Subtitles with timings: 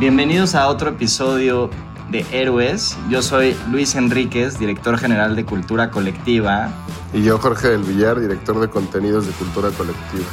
[0.00, 1.68] Bienvenidos a otro episodio
[2.10, 2.96] de Héroes.
[3.10, 6.72] Yo soy Luis Enríquez, director general de Cultura Colectiva.
[7.12, 10.24] Y yo, Jorge del Villar, director de contenidos de Cultura Colectiva.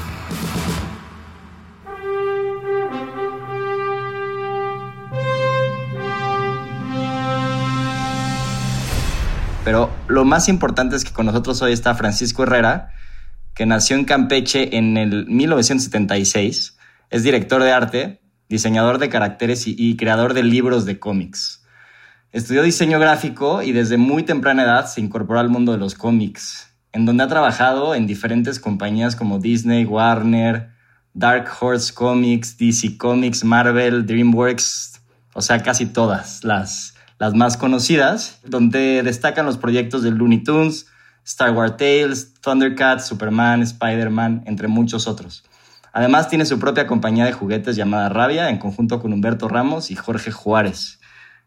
[9.65, 12.93] Pero lo más importante es que con nosotros hoy está Francisco Herrera,
[13.53, 16.77] que nació en Campeche en el 1976.
[17.09, 21.63] Es director de arte, diseñador de caracteres y, creador de libros de cómics.
[22.31, 26.73] Estudió diseño gráfico y desde muy temprana edad se incorporó al mundo de los cómics,
[26.91, 30.69] en donde ha trabajado en diferentes compañías como Disney, Warner,
[31.13, 35.01] Dark Horse Comics, DC Comics, Marvel, DreamWorks,
[35.33, 40.87] o sea, casi todas las, las más conocidas, donde destacan los proyectos de Looney Tunes,
[41.25, 45.43] Star Wars Tales, Thundercats, Superman, Spider-Man, entre muchos otros.
[45.97, 49.95] Además tiene su propia compañía de juguetes llamada Rabia, en conjunto con Humberto Ramos y
[49.95, 50.99] Jorge Juárez.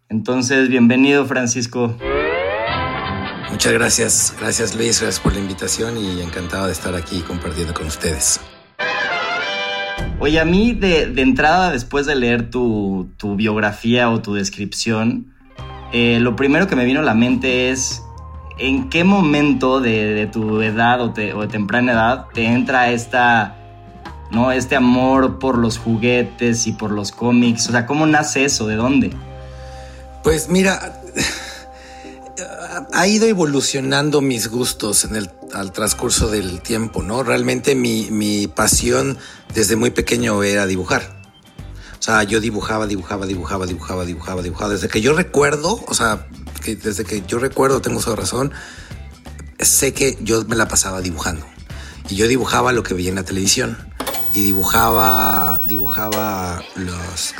[0.08, 1.96] Entonces, bienvenido Francisco.
[3.48, 7.86] Muchas gracias, gracias Luis, gracias por la invitación y encantado de estar aquí compartiendo con
[7.86, 8.40] ustedes.
[10.18, 15.32] Oye, a mí de, de entrada, después de leer tu, tu, biografía o tu descripción,
[15.92, 18.02] eh, lo primero que me vino a la mente es
[18.58, 22.90] en qué momento de, de tu edad o, te, o, de temprana edad te entra
[22.90, 23.59] esta,
[24.30, 24.52] ¿no?
[24.52, 27.68] este amor por los juguetes y por los cómics.
[27.68, 28.66] O sea, ¿cómo nace eso?
[28.66, 29.10] ¿De dónde?
[30.22, 31.00] Pues mira,
[32.92, 37.22] ha ido evolucionando mis gustos en el, al transcurso del tiempo, ¿no?
[37.22, 39.18] Realmente mi, mi pasión
[39.54, 41.20] desde muy pequeño era dibujar.
[41.98, 44.72] O sea, yo dibujaba, dibujaba, dibujaba, dibujaba, dibujaba, dibujaba.
[44.72, 46.26] Desde que yo recuerdo, o sea,
[46.64, 48.52] desde que yo recuerdo, tengo su razón,
[49.58, 51.46] sé que yo me la pasaba dibujando.
[52.08, 53.76] Y yo dibujaba lo que veía en la televisión.
[54.32, 56.62] Y dibujaba, dibujaba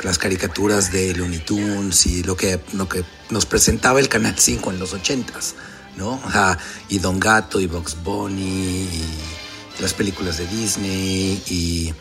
[0.03, 4.71] las caricaturas de Looney Tunes y lo que, lo que nos presentaba el Canal 5
[4.71, 5.53] en los 80s,
[5.95, 6.21] ¿no?
[6.89, 9.03] Y Don Gato y Box Bunny y
[9.79, 11.93] las películas de Disney y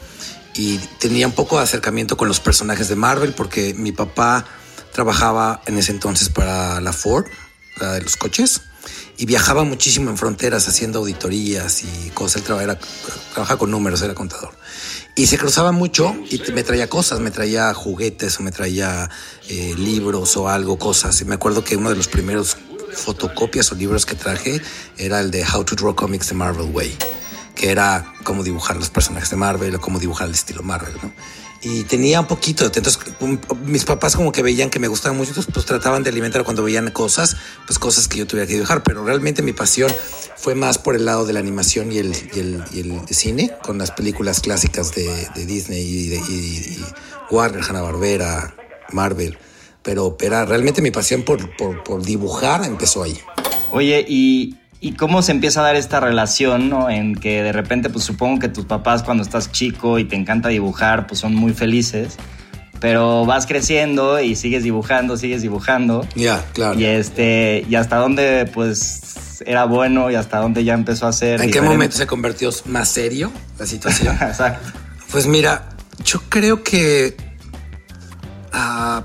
[0.55, 4.45] y tenía un poco de acercamiento con los personajes de Marvel porque mi papá
[4.93, 7.27] trabajaba en ese entonces para la Ford,
[7.81, 8.63] la de los coches,
[9.21, 12.37] y viajaba muchísimo en fronteras haciendo auditorías y cosas.
[12.37, 12.79] Él trabajaba,
[13.35, 14.55] trabajaba con números, era contador.
[15.15, 19.11] Y se cruzaba mucho y me traía cosas, me traía juguetes o me traía
[19.51, 21.21] eh, libros o algo, cosas.
[21.21, 22.57] Y me acuerdo que uno de los primeros
[22.95, 24.63] fotocopias o libros que traje
[24.97, 26.97] era el de How to Draw Comics the Marvel Way
[27.55, 31.13] que era cómo dibujar los personajes de Marvel o cómo dibujar el estilo Marvel, ¿no?
[31.63, 32.99] Y tenía un poquito, entonces
[33.67, 36.63] mis papás como que veían que me gustaba mucho, entonces pues trataban de alimentar cuando
[36.63, 37.37] veían cosas,
[37.67, 39.93] pues cosas que yo tuviera que dibujar, pero realmente mi pasión
[40.37, 43.91] fue más por el lado de la animación y el, y el, cine, con las
[43.91, 46.79] películas clásicas de, Disney y, de,
[47.31, 48.55] Warner, Hanna-Barbera,
[48.93, 49.37] Marvel,
[49.83, 53.19] pero era realmente mi pasión por, por, por dibujar empezó ahí.
[53.71, 56.89] Oye, y y cómo se empieza a dar esta relación, ¿no?
[56.89, 60.49] En que de repente, pues supongo que tus papás cuando estás chico y te encanta
[60.49, 62.17] dibujar, pues son muy felices.
[62.81, 66.03] Pero vas creciendo y sigues dibujando, sigues dibujando.
[66.15, 66.81] Ya, yeah, claro.
[66.81, 71.43] Y este, y hasta dónde, pues, era bueno y hasta dónde ya empezó a ser.
[71.43, 74.17] ¿En qué momento se convirtió más serio la situación?
[74.23, 74.71] Exacto.
[75.11, 75.69] Pues mira,
[76.07, 77.17] yo creo que
[78.53, 79.05] ah,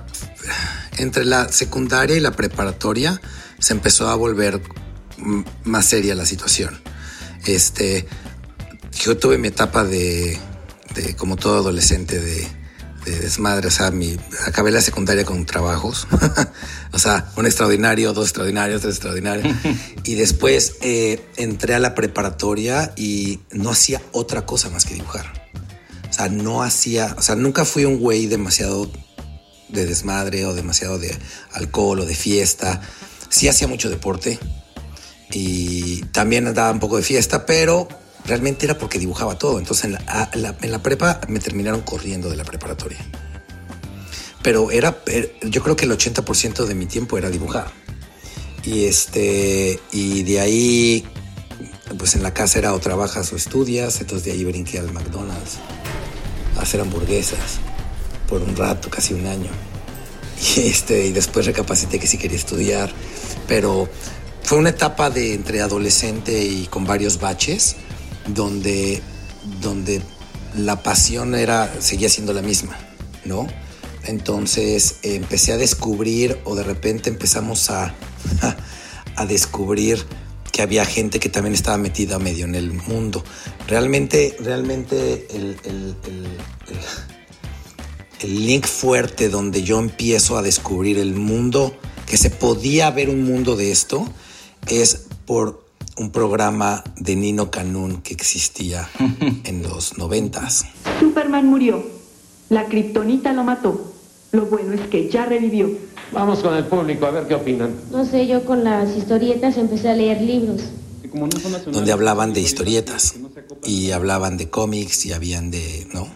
[0.98, 3.19] entre la secundaria y la preparatoria
[3.60, 4.62] se empezó a volver
[5.63, 6.79] más seria la situación.
[7.45, 8.07] Este,
[8.91, 10.38] yo tuve mi etapa de,
[10.95, 12.47] de como todo adolescente, de,
[13.06, 13.67] de desmadre.
[13.67, 16.07] O sea, mi, acabé la secundaria con trabajos.
[16.91, 19.56] o sea, un extraordinario, dos extraordinarios, tres extraordinarios.
[20.03, 25.45] y después eh, entré a la preparatoria y no hacía otra cosa más que dibujar.
[26.09, 28.89] O sea, no hacía, o sea, nunca fui un güey demasiado
[29.69, 31.15] de desmadre o demasiado de
[31.53, 32.81] alcohol o de fiesta.
[33.29, 34.39] Sí hacía mucho deporte
[35.38, 37.90] y también andaba un poco de fiesta, pero
[38.26, 39.60] realmente era porque dibujaba todo.
[39.60, 40.30] Entonces en la,
[40.62, 43.00] en la, prepa me terminaron corriendo de la preparatoria.
[44.42, 44.98] Pero era,
[45.42, 47.68] yo creo que el 80% de mi tiempo era dibujar.
[48.64, 51.06] Y este, y de ahí,
[51.98, 54.00] pues en la casa era o trabajas o estudias.
[54.00, 55.58] Entonces de ahí brinqué al McDonald's
[56.58, 57.60] a hacer hamburguesas
[58.30, 59.50] por un rato, casi un año.
[60.58, 62.90] Y, este, y después recapacité que sí quería estudiar.
[63.48, 63.90] Pero
[64.45, 67.77] fue una etapa de entre adolescente y con varios baches
[68.27, 69.01] donde,
[69.59, 70.01] donde
[70.56, 72.77] la pasión era, seguía siendo la misma,
[73.25, 73.47] ¿no?
[74.03, 77.95] Entonces empecé a descubrir o de repente empezamos a,
[79.15, 80.06] a descubrir
[80.51, 83.24] que había gente que también estaba metida medio en el mundo.
[83.68, 85.95] Realmente, realmente el, el,
[88.21, 91.75] el, link fuerte donde yo empiezo a descubrir el mundo,
[92.06, 94.07] que se podía ver un mundo de esto,
[94.67, 95.63] es por
[95.97, 98.89] un programa de Nino Canún que existía
[99.44, 100.65] en los noventas.
[101.00, 101.83] Superman murió.
[102.50, 103.94] La kriptonita lo mató.
[104.31, 105.69] Lo bueno es que ya revivió.
[106.12, 107.73] Vamos con el público a ver qué opinan.
[107.91, 110.62] No sé, yo con las historietas empecé a leer libros.
[111.71, 113.15] Donde hablaban de historietas
[113.63, 116.07] y hablaban de cómics y habían de, ¿no?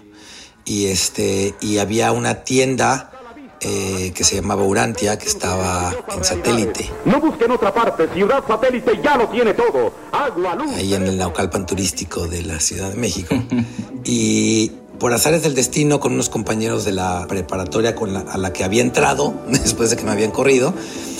[0.65, 3.18] Y este y había una tienda
[3.61, 6.89] eh, que se llamaba Urantia, que estaba en satélite.
[7.05, 9.93] No busquen otra parte, Ciudad Satélite ya lo tiene todo.
[10.11, 10.73] Agua, luz.
[10.75, 13.35] Ahí en el Naucalpan turístico de la Ciudad de México.
[14.03, 18.53] y por azares del destino, con unos compañeros de la preparatoria con la, a la
[18.53, 20.73] que había entrado, después de que me habían corrido,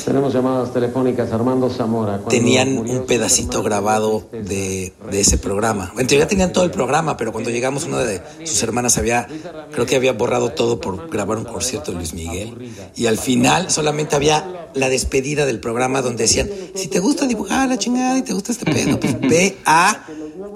[0.09, 2.19] tenemos llamadas telefónicas, Armando Zamora.
[2.27, 5.93] Tenían un pedacito grabado de, de, ese programa.
[5.99, 9.27] En teoría tenían todo el programa, pero cuando llegamos una de sus hermanas había,
[9.71, 12.71] creo que había borrado todo por grabar un concierto de Luis Miguel.
[12.95, 17.69] Y al final solamente había la despedida del programa donde decían, si te gusta dibujar
[17.69, 20.05] la chingada y te gusta este pedo, pues ve a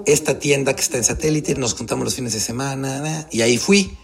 [0.06, 3.96] esta tienda que está en satélite, nos juntamos los fines de semana, y ahí fui.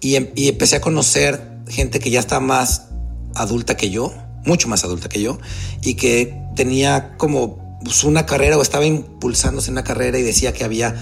[0.00, 2.88] Y, em, y empecé a conocer gente que ya está más
[3.34, 4.12] adulta que yo,
[4.44, 5.38] mucho más adulta que yo,
[5.82, 10.52] y que tenía como pues, una carrera o estaba impulsándose en una carrera y decía
[10.52, 10.94] que había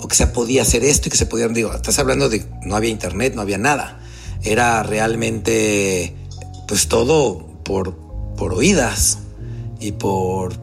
[0.00, 2.76] o que se podía hacer esto y que se podía, digo, estás hablando de no
[2.76, 4.00] había internet, no había nada.
[4.42, 6.14] Era realmente
[6.68, 7.96] pues todo por,
[8.36, 9.18] por oídas
[9.80, 10.54] y por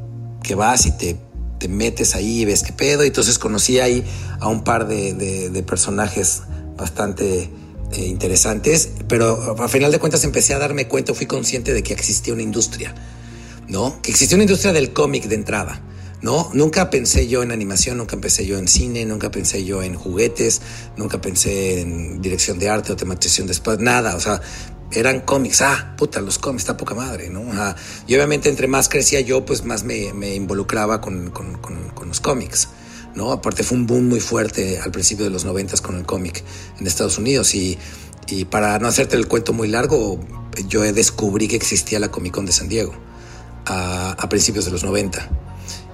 [0.44, 1.18] que vas y te,
[1.62, 3.04] te metes ahí y ves qué pedo.
[3.04, 4.04] Y entonces conocí ahí
[4.40, 6.42] a un par de, personajes
[6.76, 7.50] bastante
[7.92, 11.94] eh, interesantes, pero a final de cuentas empecé a darme cuenta, fui consciente de que
[11.94, 12.96] existía una industria,
[13.68, 14.02] ¿no?
[14.02, 15.82] Que existía una industria del cómic de entrada.
[16.22, 16.52] ¿no?
[16.54, 20.62] Nunca pensé yo en animación, nunca pensé yo en cine, nunca pensé yo en juguetes,
[20.96, 24.40] nunca pensé en dirección de arte o tematización de espacio, nada, o sea,
[24.94, 27.44] eran cómics, ah, puta, los cómics, está poca madre, ¿no?
[28.08, 32.08] y obviamente entre más crecía yo, pues más me, me involucraba con, con, con, con
[32.08, 32.70] los cómics.
[33.16, 33.32] ¿no?
[33.32, 36.44] Aparte fue un boom muy fuerte al principio de los noventas con el cómic
[36.80, 37.78] en Estados Unidos y,
[38.28, 40.20] y, para no hacerte el cuento muy largo,
[40.68, 42.94] yo descubrí que existía la Comic Con de San Diego
[43.66, 45.30] a, a principios de los 90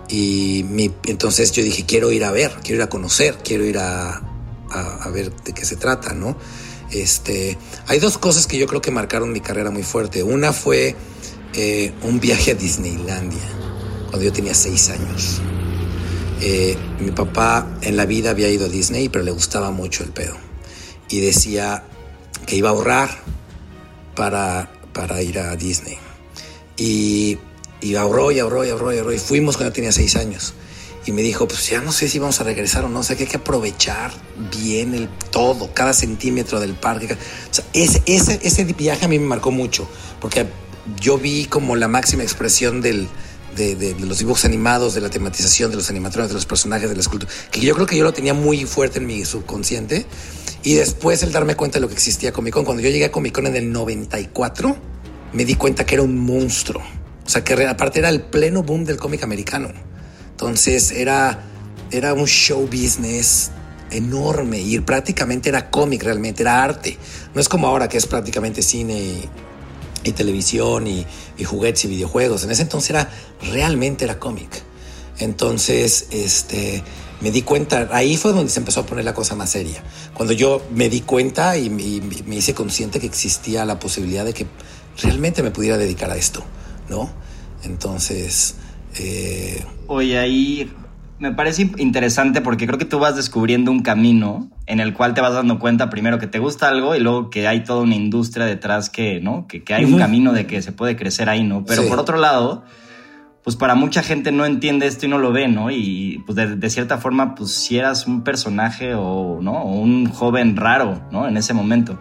[0.09, 3.77] y mi, entonces yo dije, quiero ir a ver, quiero ir a conocer, quiero ir
[3.77, 4.21] a,
[4.69, 6.37] a, a ver de qué se trata, ¿no?
[6.91, 10.24] Este, hay dos cosas que yo creo que marcaron mi carrera muy fuerte.
[10.24, 10.96] Una fue
[11.53, 13.44] eh, un viaje a Disneylandia
[14.10, 15.41] cuando yo tenía seis años.
[16.39, 20.12] Eh, mi papá en la vida había ido a Disney, pero le gustaba mucho el
[20.12, 20.36] pedo.
[21.10, 21.84] Y decía
[22.46, 23.10] que iba a ahorrar
[24.15, 25.98] para, para ir a Disney.
[26.77, 27.38] Y,
[27.82, 29.13] y ahorró y ahorró y ahorró y ahorró.
[29.13, 30.53] Y fuimos cuando tenía seis años.
[31.07, 32.99] Y me dijo, pues ya no sé si vamos a regresar o no.
[32.99, 34.11] O sea, que hay que aprovechar
[34.59, 37.13] bien el todo, cada centímetro del parque.
[37.13, 39.87] O sea, ese, ese, ese viaje a mí me marcó mucho.
[40.19, 40.47] Porque
[40.99, 43.07] yo vi como la máxima expresión del,
[43.55, 47.01] de, los dibujos animados, de la tematización, de los animatrones, de los personajes, de la
[47.01, 50.05] escultura, que yo creo que yo lo tenía muy fuerte en mi subconsciente.
[50.63, 53.11] Y después el darme cuenta de lo que existía Comic Con, cuando yo llegué a
[53.11, 54.75] Comic Con en el 94,
[55.31, 56.83] me di cuenta que era un monstruo.
[57.25, 59.71] O sea, que aparte era el pleno boom del cómic americano.
[60.38, 61.39] Entonces era,
[61.89, 63.50] era un show business
[63.89, 66.96] enorme y prácticamente era cómic realmente, era arte.
[67.34, 69.27] No es como ahora que es prácticamente cine
[70.03, 71.08] y, televisión y,
[71.39, 72.44] y, juguetes y videojuegos.
[72.44, 73.10] En ese entonces era
[73.51, 74.62] realmente era cómic.
[75.17, 76.84] Entonces, este,
[77.20, 79.84] me di cuenta, ahí fue donde se empezó a poner la cosa más seria.
[80.13, 84.46] Cuando yo me di cuenta y, me hice consciente que existía la posibilidad de que
[85.01, 86.44] realmente me pudiera dedicar a esto,
[86.89, 87.10] ¿no?
[87.63, 88.53] Entonces...
[88.99, 89.63] Eh...
[89.87, 90.69] Oye, ahí
[91.19, 95.21] me parece interesante porque creo que tú vas descubriendo un camino en el cual te
[95.21, 98.45] vas dando cuenta primero que te gusta algo y luego que hay toda una industria
[98.45, 99.47] detrás que, ¿no?
[99.47, 101.65] Que, que hay un camino de que se puede crecer ahí, ¿no?
[101.65, 102.63] Pero por otro lado,
[103.47, 105.71] pues para mucha gente no entiende esto y no lo ve, ¿no?
[105.71, 109.63] Y pues de, cierta forma, pues si eras un personaje o, ¿no?
[109.63, 111.27] O un joven raro, ¿no?
[111.27, 111.97] En ese momento.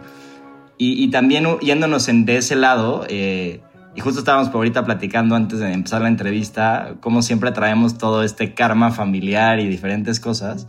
[0.77, 3.61] Y, y también yéndonos en, de ese lado, eh,
[3.97, 8.21] y justo estábamos por ahorita platicando antes de empezar la entrevista, cómo siempre traemos todo
[8.21, 10.67] este karma familiar y diferentes cosas.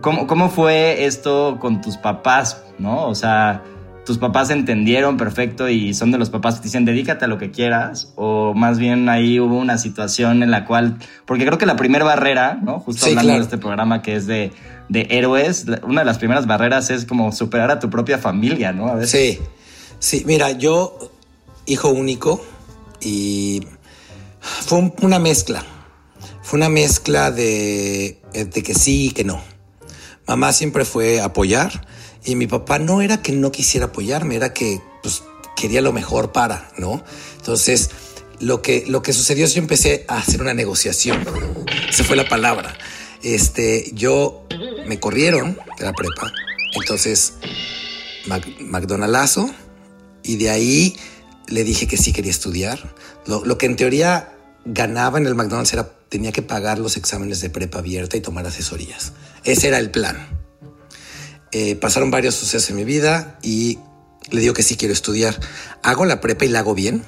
[0.00, 3.06] ¿Cómo, cómo fue esto con tus papás, no?
[3.06, 3.62] O sea,
[4.06, 7.36] tus papás entendieron perfecto y son de los papás que te dicen dedícate a lo
[7.36, 11.66] que quieras o más bien ahí hubo una situación en la cual porque creo que
[11.66, 14.52] la primera barrera no justo hablando de este programa que es de,
[14.90, 18.88] de héroes una de las primeras barreras es como superar a tu propia familia no
[18.88, 19.38] a sí.
[19.98, 20.98] Sí mira yo
[21.64, 22.42] hijo único
[23.04, 23.66] y
[24.40, 25.64] fue una mezcla.
[26.42, 29.42] Fue una mezcla de, de que sí y que no.
[30.26, 31.86] Mamá siempre fue apoyar
[32.24, 35.22] y mi papá no era que no quisiera apoyarme, era que pues,
[35.56, 37.02] quería lo mejor para, ¿no?
[37.36, 37.90] Entonces,
[38.40, 41.24] lo que, lo que sucedió es que yo empecé a hacer una negociación.
[41.88, 42.76] Esa fue la palabra.
[43.22, 44.46] Este, yo
[44.86, 46.32] me corrieron de la prepa.
[46.74, 47.34] Entonces,
[48.60, 49.50] McDonald'azo.
[50.22, 50.96] Y de ahí
[51.48, 52.94] le dije que sí quería estudiar.
[53.26, 54.32] Lo, que en teoría
[54.64, 58.46] ganaba en el McDonald's era tenía que pagar los exámenes de prepa abierta y tomar
[58.46, 59.12] asesorías.
[59.44, 60.28] Ese era el plan.
[61.52, 63.78] Eh, pasaron varios sucesos en mi vida y
[64.30, 65.38] le digo que sí quiero estudiar.
[65.82, 67.04] Hago la prepa y la hago bien.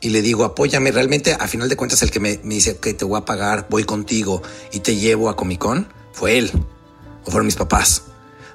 [0.00, 0.92] Y le digo, apóyame.
[0.92, 3.84] Realmente, a final de cuentas, el que me, dice que te voy a pagar, voy
[3.84, 6.50] contigo y te llevo a Comic Con, fue él.
[7.24, 8.02] O fueron mis papás.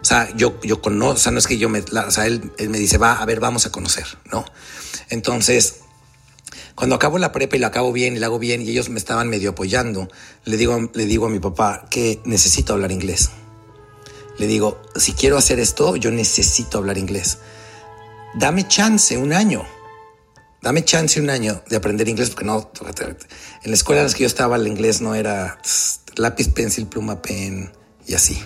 [0.02, 2.52] O sea, yo, yo conozco, o sea, no es que yo me, o sea, él
[2.70, 4.46] me dice, va, a ver, vamos a conocer, ¿no?
[5.10, 5.82] Entonces,
[6.76, 9.00] cuando acabo la prepa y la acabo bien y la hago bien y ellos me
[9.00, 10.08] estaban medio apoyando,
[10.46, 13.32] le digo, le digo a mi papá que necesito hablar inglés.
[14.38, 17.40] Le digo, si quiero hacer esto, yo necesito hablar inglés.
[18.36, 19.66] Dame chance un año.
[20.62, 22.72] Dame chance un año de aprender inglés, porque no,
[23.64, 25.60] en la escuela en la que yo estaba el inglés no era
[26.16, 27.72] lápiz, pencil, pluma, pen
[28.08, 28.42] y así.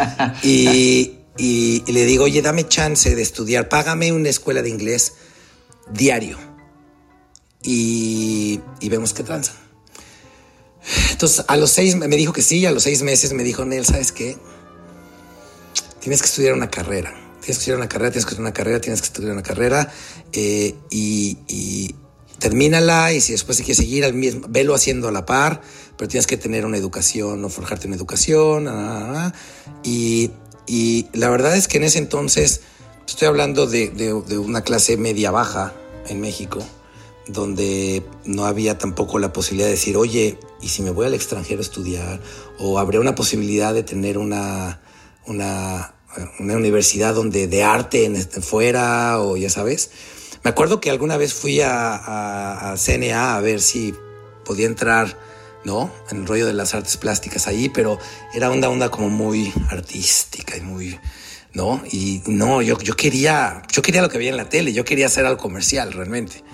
[0.42, 5.14] y, y le digo, oye, dame chance de estudiar, págame una escuela de inglés
[5.92, 6.38] diario.
[7.62, 9.52] Y, vemos qué tranza.
[11.10, 13.84] Entonces, a los seis me dijo que sí, a los seis meses me dijo, Nel,
[13.84, 14.36] ¿sabes qué?
[16.00, 17.10] Tienes que estudiar una carrera.
[17.40, 19.92] Tienes que estudiar una carrera, tienes que estudiar una carrera, tienes que estudiar una carrera.
[20.32, 21.94] Eh, y, y
[22.40, 25.60] y si después se quiere seguir al mismo, velo haciendo a la par,
[25.96, 28.68] pero tienes que tener una educación o forjarte una educación.
[29.82, 30.30] y,
[30.66, 32.60] y, la verdad es que en ese entonces
[33.08, 35.72] Estoy hablando de, una clase media baja
[36.08, 36.58] en México,
[37.26, 41.60] donde no había tampoco la posibilidad de decir, oye, ¿y si me voy al extranjero
[41.60, 42.20] a estudiar?
[42.58, 44.82] ¿O habría una posibilidad de tener una,
[45.26, 45.94] una,
[46.38, 49.90] universidad donde de arte en, este, fuera o ya sabes?
[50.44, 53.94] Me acuerdo que alguna vez fui a, a, CNA a ver si
[54.44, 55.18] podía entrar,
[55.64, 55.90] ¿no?
[56.10, 57.98] En el rollo de las artes plásticas ahí, pero
[58.34, 60.98] era una onda como muy artística y muy
[61.54, 61.82] ¿no?
[61.90, 65.06] Y no, yo, yo quería, yo quería lo que veía en la tele, yo quería
[65.06, 66.44] hacer algo comercial realmente.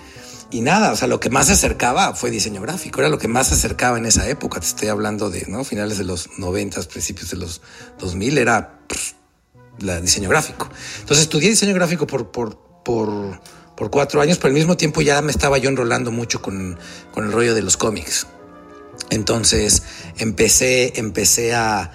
[0.51, 3.27] Y nada, o sea, lo que más se acercaba fue diseño gráfico, era lo que
[3.27, 5.63] más se acercaba en esa época, te estoy hablando de, ¿no?
[5.63, 7.61] Finales de los 90, principios de los
[7.99, 8.79] 2000, era
[9.79, 10.69] la diseño gráfico.
[10.99, 13.41] Entonces estudié diseño gráfico por, por, por,
[13.75, 16.77] por cuatro años, pero al mismo tiempo ya me estaba yo enrolando mucho con,
[17.11, 18.27] con el rollo de los cómics.
[19.09, 19.83] Entonces
[20.17, 21.91] empecé, empecé a,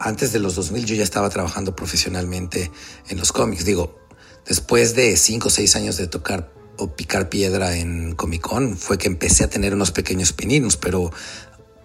[0.00, 2.70] antes de los 2000 yo ya estaba trabajando profesionalmente
[3.08, 3.64] en los cómics.
[3.64, 3.98] Digo,
[4.46, 8.98] después de cinco o seis años de tocar o picar piedra en Comic Con fue
[8.98, 11.12] que empecé a tener unos pequeños pininos, pero,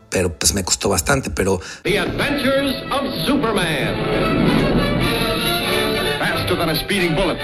[0.10, 1.60] pero pues me costó bastante, pero...
[1.84, 3.96] The Adventures of Superman.
[6.19, 7.38] Faster than a speeding bullet.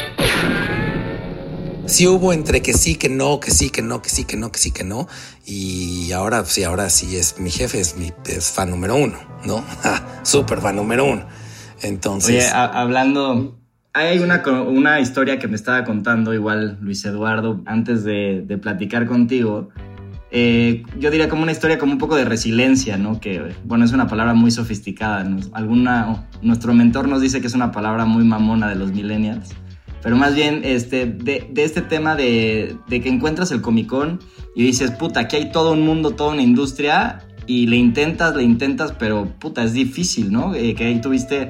[1.85, 4.51] Sí hubo entre que sí, que no, que sí, que no, que sí, que no,
[4.51, 5.07] que sí, que no.
[5.45, 9.63] Y ahora sí, ahora sí es mi jefe, es mi fan número uno, ¿no?
[10.23, 11.25] Súper fan número uno.
[11.81, 12.45] Entonces.
[12.45, 13.59] Oye, hablando.
[13.95, 19.69] Hay una, una historia que me estaba contando igual Luis Eduardo antes de, platicar contigo.
[20.31, 23.19] eh, yo diría como una historia como un poco de resiliencia, ¿no?
[23.19, 25.23] Que, bueno, es una palabra muy sofisticada.
[25.51, 29.53] Alguna, nuestro mentor nos dice que es una palabra muy mamona de los millennials.
[30.03, 34.19] Pero más bien este, de, este tema de, que encuentras el Comic Con
[34.53, 38.43] y dices, puta, aquí hay todo un mundo, toda una industria y le intentas, le
[38.43, 40.53] intentas, pero puta, es difícil, ¿no?
[40.55, 41.50] Eh, que ahí tuviste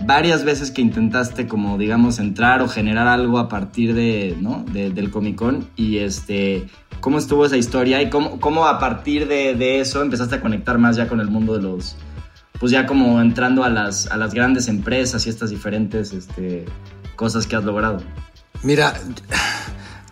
[0.00, 4.64] varias veces que intentaste como digamos entrar o generar algo a partir de, ¿no?
[4.72, 6.66] del Comic Con y este
[7.00, 10.96] cómo estuvo esa historia y cómo, cómo a partir de, eso empezaste a conectar más
[10.96, 11.96] ya con el mundo de los
[12.58, 16.64] pues ya como entrando a las, a las grandes empresas y estas diferentes este,
[17.16, 18.02] cosas que has logrado.
[18.62, 19.00] Mira,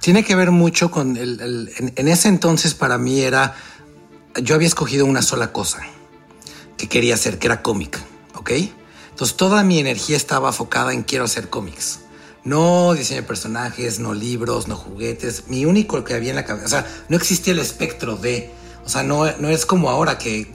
[0.00, 3.54] tiene que ver mucho con el, en ese entonces para mí era
[4.42, 5.80] yo había escogido una sola cosa
[6.76, 7.98] que quería hacer, que era cómic,
[8.34, 8.50] ¿ok?
[9.10, 12.00] Entonces toda mi energía estaba enfocada en quiero hacer cómics.
[12.44, 15.44] No diseño de personajes, no libros, no juguetes.
[15.46, 18.50] Mi único que había en la cabeza, o sea, no existía el espectro de,
[18.84, 20.50] o sea, no, no es como ahora que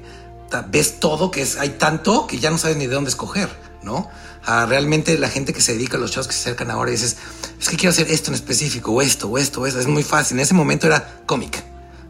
[0.70, 3.50] ves todo, que es, hay tanto que ya no sabes ni de dónde escoger,
[3.84, 4.10] ¿no?
[4.48, 7.18] Realmente la gente que se dedica a los shows que se acercan ahora dices,
[7.60, 9.80] es que quiero hacer esto en específico, o esto, o esto, o esto.
[9.80, 10.38] Es muy fácil.
[10.38, 11.63] En ese momento era cómic,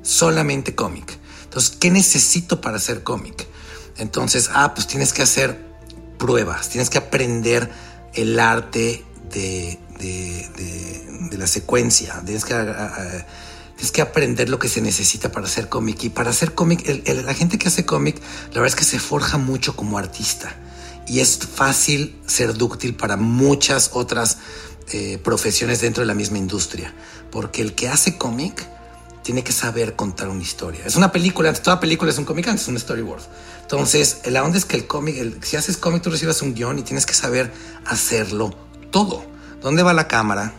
[0.03, 1.17] solamente cómic.
[1.43, 3.47] Entonces, ¿qué necesito para hacer cómic?
[3.97, 5.59] Entonces, ah, pues tienes que hacer
[6.19, 7.71] pruebas, tienes que aprender
[8.13, 9.79] el arte de,
[11.31, 12.53] la secuencia, tienes que,
[13.75, 16.03] tienes que aprender lo que se necesita para hacer cómic.
[16.03, 19.39] Y para hacer cómic, la gente que hace cómic, la verdad es que se forja
[19.39, 20.55] mucho como artista.
[21.07, 24.37] Y es fácil ser dúctil para muchas otras
[24.91, 26.93] eh, profesiones dentro de la misma industria.
[27.31, 28.67] Porque el que hace cómic
[29.23, 30.81] tiene que saber contar una historia.
[30.85, 33.23] Es una película, toda película es un cómic, antes es un storyboard.
[33.61, 36.83] Entonces, la onda es que el cómic, si haces cómic, tú recibas un guion y
[36.83, 37.51] tienes que saber
[37.85, 38.55] hacerlo
[38.91, 39.25] todo.
[39.61, 40.53] ¿Dónde va la cámara?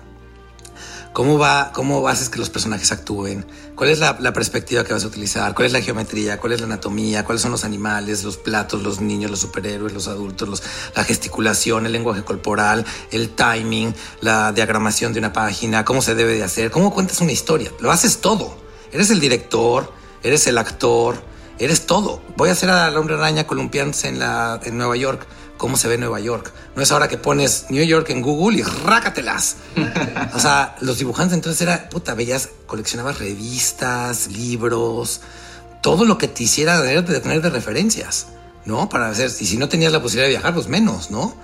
[1.12, 3.45] ¿Cómo, va, ¿Cómo haces que los personajes actúen?
[3.75, 5.55] ¿Cuál es la, perspectiva que vas a utilizar?
[5.55, 6.38] ¿Cuál es la geometría?
[6.38, 7.25] ¿Cuál es la anatomía?
[7.25, 10.62] ¿Cuáles son los animales, los platos, los niños, los superhéroes, los adultos,
[10.95, 15.85] la gesticulación, el lenguaje corporal, el timing, la diagramación de una página?
[15.85, 16.71] ¿Cómo se debe de hacer?
[16.71, 17.73] ¿Cómo cuentas una historia?
[17.81, 18.57] Lo haces todo.
[18.92, 19.92] Eres el director,
[20.23, 21.21] eres el actor,
[21.59, 22.23] eres todo.
[22.37, 25.27] Voy a hacer a la hombre araña columpiándose en, la, en Nueva York.
[25.59, 26.53] ¿Cómo se ve Nueva York?
[26.77, 29.57] No es ahora que pones New York en Google y rácatelas.
[30.35, 35.21] o sea, los dibujantes entonces era, puta, veías, coleccionabas revistas, libros,
[35.83, 38.29] todo lo que te hiciera de tener de referencias,
[38.64, 38.88] ¿no?
[38.88, 41.37] Para hacer, y si no tenías la posibilidad de viajar, pues menos, ¿no?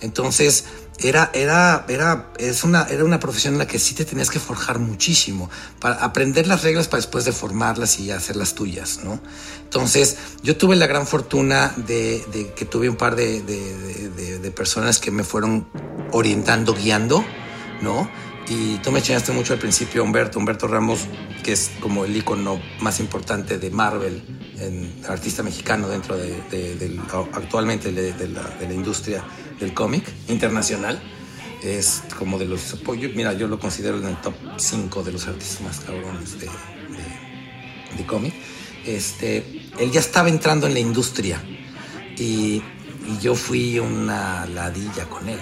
[0.00, 0.64] Entonces,
[1.00, 4.40] era, era, era, es una, era una profesión en la que sí te tenías que
[4.40, 9.20] forjar muchísimo para aprender las reglas para después de formarlas y hacerlas tuyas, ¿no?
[9.62, 14.50] Entonces, yo tuve la gran fortuna de, de que tuve un par de, de, de,
[14.50, 15.68] personas que me fueron
[16.10, 17.24] orientando, guiando,
[17.80, 18.10] ¿no?
[18.48, 21.00] Y tú me enseñaste mucho al principio Humberto, Humberto Ramos,
[21.44, 24.24] que es como el icono más importante de Marvel,
[24.58, 26.98] en, artista mexicano dentro de,
[27.34, 29.22] actualmente de la industria
[29.60, 31.00] del cómic internacional.
[31.62, 32.76] Es como de los...
[33.14, 36.48] mira, yo lo considero en el top 5 de los artistas más cabrones de,
[37.96, 38.32] de, cómic.
[38.86, 39.38] Este,
[39.78, 41.42] él ya estaba entrando en la industria
[42.16, 42.62] y,
[43.06, 45.40] y yo fui una ladilla con él.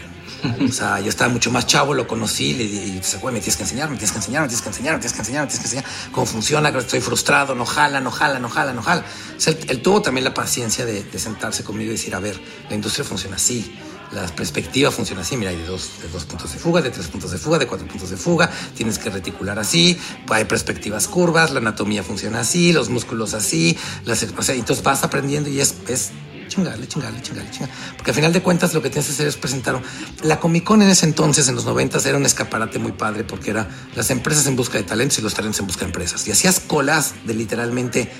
[0.68, 3.62] O sea, yo estaba mucho más chavo, lo conocí le dije, güey, me tienes que
[3.62, 5.60] enseñar, me tienes que enseñar, me tienes que enseñar, me tienes que enseñar, me tienes
[5.60, 9.04] que enseñar cómo funciona, estoy frustrado, no jala, no jala, no jala, no jala.
[9.46, 13.04] él, tuvo también la paciencia de, de, sentarse conmigo y decir, a ver, la industria
[13.04, 13.74] funciona así
[14.12, 17.08] la perspectiva funciona así, mira, hay de dos, de dos puntos de fuga, de tres
[17.08, 19.98] puntos de fuga, de cuatro puntos de fuga, tienes que reticular así,
[20.30, 25.02] hay perspectivas curvas, la anatomía funciona así, los músculos así, las, o sea, entonces vas
[25.02, 26.12] aprendiendo y es, es
[26.48, 27.74] chingarle, chingarle, chingarle, chingarle.
[27.96, 29.80] Porque al final de cuentas lo que tienes que hacer es presentar.
[30.22, 33.50] La Comic Con en ese entonces, en los noventas, era un escaparate muy padre porque
[33.50, 36.26] era las empresas en busca de talentos y los talentos en busca de empresas.
[36.28, 38.10] Y hacías colas de literalmente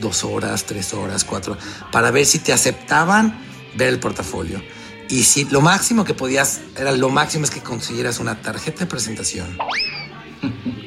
[0.00, 1.56] dos horas, tres horas, cuatro,
[1.92, 3.38] para ver si te aceptaban
[3.76, 4.60] ver el portafolio.
[5.08, 8.86] Y si lo máximo que podías, era lo máximo es que consiguieras una tarjeta de
[8.86, 9.56] presentación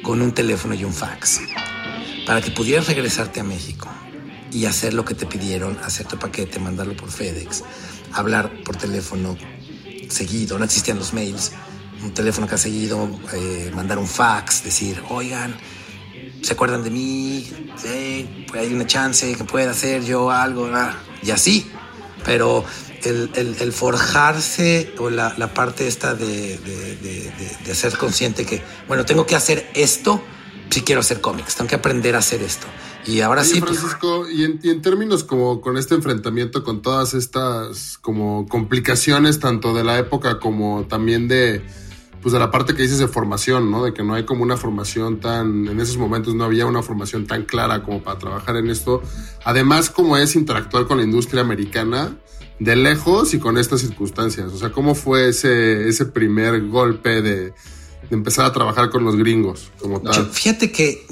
[0.02, 1.40] con un teléfono y un fax
[2.26, 3.88] para que pudieras regresarte a México
[4.52, 7.62] y hacer lo que te pidieron, hacer tu paquete, mandarlo por FedEx,
[8.12, 9.36] hablar por teléfono
[10.08, 11.52] seguido, no existían los mails,
[12.02, 15.56] un teléfono que ha seguido, eh, mandar un fax, decir, oigan,
[16.42, 17.48] ¿se acuerdan de mí?
[18.48, 20.68] pues hay una chance que pueda hacer yo algo,
[21.22, 21.70] y así.
[22.24, 22.64] Pero
[23.04, 29.70] el, forjarse o la, parte esta de, de, ser consciente que, bueno, tengo que hacer
[29.74, 30.22] esto
[30.70, 32.66] si quiero hacer cómics, tengo que aprender a hacer esto.
[33.06, 33.60] Y ahora sí.
[33.60, 38.46] Pues, Francisco, y, en, y, en, términos como con este enfrentamiento con todas estas como
[38.46, 41.62] complicaciones, tanto de la época como también de,
[42.22, 43.84] pues de la parte que dices de formación, ¿no?
[43.84, 47.26] De que no hay como una formación tan, en esos momentos no había una formación
[47.26, 49.02] tan clara como para trabajar en esto.
[49.44, 52.16] Además, cómo es interactuar con la industria americana
[52.60, 54.52] de lejos y con estas circunstancias.
[54.52, 57.52] O sea, ¿cómo fue ese, ese primer golpe de, de
[58.10, 60.14] empezar a trabajar con los gringos como tal?
[60.14, 61.04] Yo- fíjate que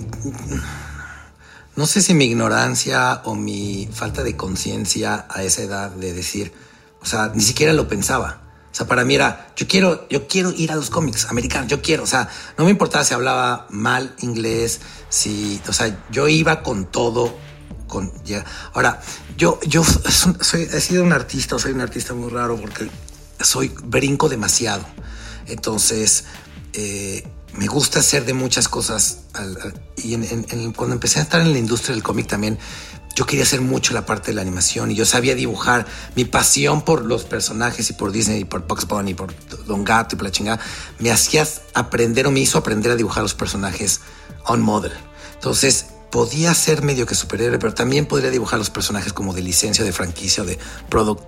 [1.77, 6.53] no sé si mi ignorancia o mi falta de conciencia a esa edad de decir,
[7.01, 8.43] o sea, ni siquiera lo pensaba.
[8.73, 11.81] O sea, para mí era, yo quiero, yo quiero ir a los cómics americanos, yo
[11.81, 16.63] quiero, o sea, no me importaba si hablaba mal inglés, si, o sea, yo iba
[16.63, 17.35] con todo,
[18.75, 19.01] Ahora,
[19.37, 22.89] yo, yo soy, he sido un artista, soy un artista muy raro porque
[23.41, 24.85] soy, brinco demasiado.
[25.47, 26.25] Entonces,
[26.75, 29.19] eh, me gusta hacer de muchas cosas.
[29.97, 32.59] y en- cuando empecé a estar en la industria del cómic también,
[33.17, 35.87] yo quería hacer mucho la parte de la animación y yo sabía dibujar.
[36.15, 39.35] Mi pasión por los personajes y por Disney y por Bugs Bunny y por
[39.67, 40.61] Don Gato y por la chingada
[41.01, 44.01] me hacía aprender o me hizo aprender a dibujar los personajes
[44.45, 44.93] on model.
[45.35, 49.85] Entonces podía ser medio que superhéroe, pero también podría dibujar los personajes como de licencia,
[49.85, 51.23] de franquicia de product,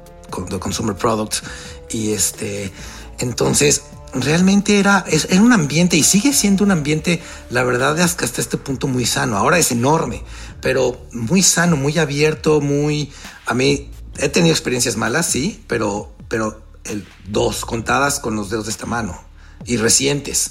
[0.51, 1.43] de consumer products.
[1.91, 2.73] Y este,
[3.19, 8.41] entonces realmente era, era un ambiente y sigue siendo un ambiente, la verdad, hasta hasta
[8.41, 9.37] este punto muy sano.
[9.37, 10.23] Ahora es enorme,
[10.61, 13.13] pero muy sano, muy abierto, muy...
[13.47, 18.67] A mí he tenido experiencias malas, sí, pero, pero el, dos contadas con los dedos
[18.67, 19.21] de esta mano
[19.65, 20.51] y recientes,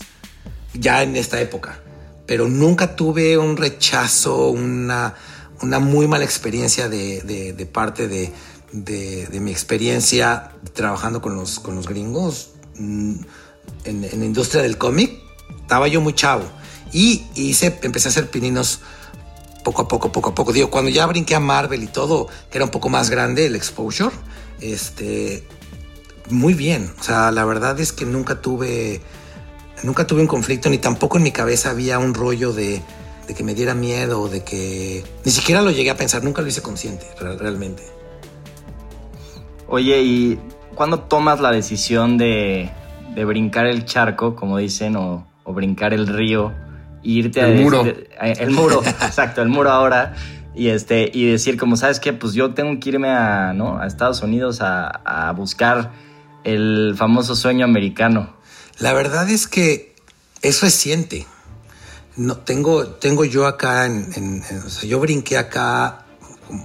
[0.74, 1.82] ya en esta época.
[2.30, 5.15] Pero nunca tuve un rechazo, una,
[5.63, 8.32] una muy mala experiencia de, de- parte de,
[8.72, 13.15] de- de mi experiencia trabajando con los, con los gringos mm,
[13.86, 15.12] en, en la industria del cómic.
[15.62, 16.44] Estaba yo muy chavo
[16.94, 18.82] y hice, empecé a hacer pininos
[19.63, 20.54] poco a poco, poco a poco.
[20.54, 23.56] Digo, cuando ya brinqué a Marvel y todo, que era un poco más grande el
[23.56, 24.13] exposure,
[24.62, 25.44] este,
[26.30, 26.92] muy bien.
[27.00, 29.02] O sea, la verdad es que nunca tuve,
[29.84, 32.82] nunca tuve un conflicto, ni tampoco en mi cabeza había un rollo de,
[33.28, 36.48] de que me diera miedo, de que ni siquiera lo llegué a pensar, nunca lo
[36.48, 37.84] hice consciente, re- realmente.
[39.68, 40.39] Oye, ¿y
[40.76, 42.70] cuándo tomas la decisión de,
[43.15, 46.52] de brincar el charco, como dicen, o, o brincar el río,
[47.04, 47.86] e irte El a, muro.
[48.20, 50.13] el muro, exacto, el muro ahora,
[50.56, 53.80] y este, y decir, como sabes qué, pues yo tengo que irme a, ¿no?
[53.80, 55.92] a Estados Unidos a, a buscar
[56.44, 58.34] el famoso sueño americano.
[58.80, 59.94] La verdad es que
[60.42, 61.28] es reciente.
[62.15, 66.06] No, tengo, tengo yo acá, en, o sea, yo brinqué acá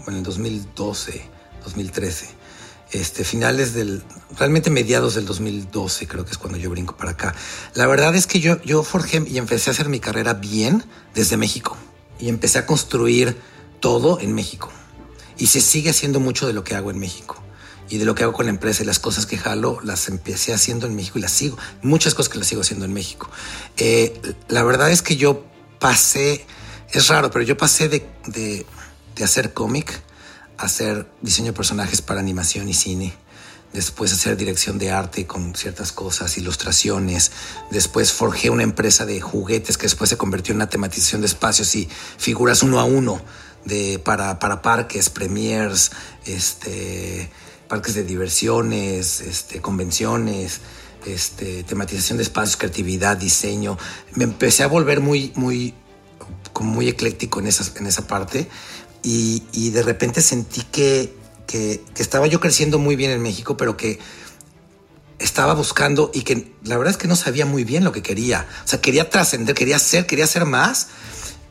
[0.07, 1.23] en el 2012,
[1.65, 2.29] 2013,
[2.93, 4.03] este, finales del,
[4.39, 7.35] realmente mediados del 2012 creo que es cuando yo brinco para acá.
[7.75, 11.37] La verdad es que yo, yo forjé y empecé a hacer mi carrera bien desde
[11.37, 11.77] México
[12.21, 13.37] y empecé a construir
[13.81, 14.71] todo en México.
[15.37, 17.44] Y se sigue haciendo mucho de lo que hago en México
[17.89, 20.53] y de lo que hago con la empresa y las cosas que jalo las empecé
[20.55, 21.59] haciendo en México y las sigo.
[21.83, 23.29] Muchas cosas que las sigo haciendo en México.
[23.77, 25.45] Eh, la verdad es que yo
[25.79, 26.47] pasé,
[26.93, 28.67] es raro, pero yo pasé de, de-
[29.23, 30.03] hacer cómic
[30.57, 33.13] hacer diseño de personajes para animación y cine.
[33.73, 37.33] Después hacer dirección de arte con ciertas cosas, ilustraciones.
[37.73, 41.75] Después forjé una empresa de juguetes que después se convirtió en una tematización de espacios
[41.75, 43.21] y figuras uno a uno
[43.65, 45.91] de, para, para parques, premiers,
[46.25, 47.31] este,
[47.75, 50.61] parques de diversiones, este, convenciones,
[51.07, 53.77] este, tematización de espacios, creatividad, diseño.
[54.15, 55.75] Me empecé a volver muy, muy,
[56.53, 58.49] como muy ecléctico en, esas, en esa parte
[59.03, 61.17] y, y de repente sentí que,
[61.49, 63.99] que, que estaba yo creciendo muy bien en México, pero que
[65.19, 68.47] estaba buscando y que la verdad es que no sabía muy bien lo que quería.
[68.65, 70.91] O sea, quería trascender, quería hacer, quería hacer más.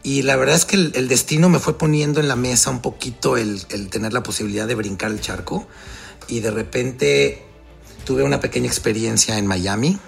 [0.03, 2.81] Y la verdad es que el, el destino me fue poniendo en la mesa un
[2.81, 5.67] poquito el, el tener la posibilidad de brincar el charco.
[6.27, 7.43] Y de repente
[8.05, 9.99] tuve una pequeña experiencia en Miami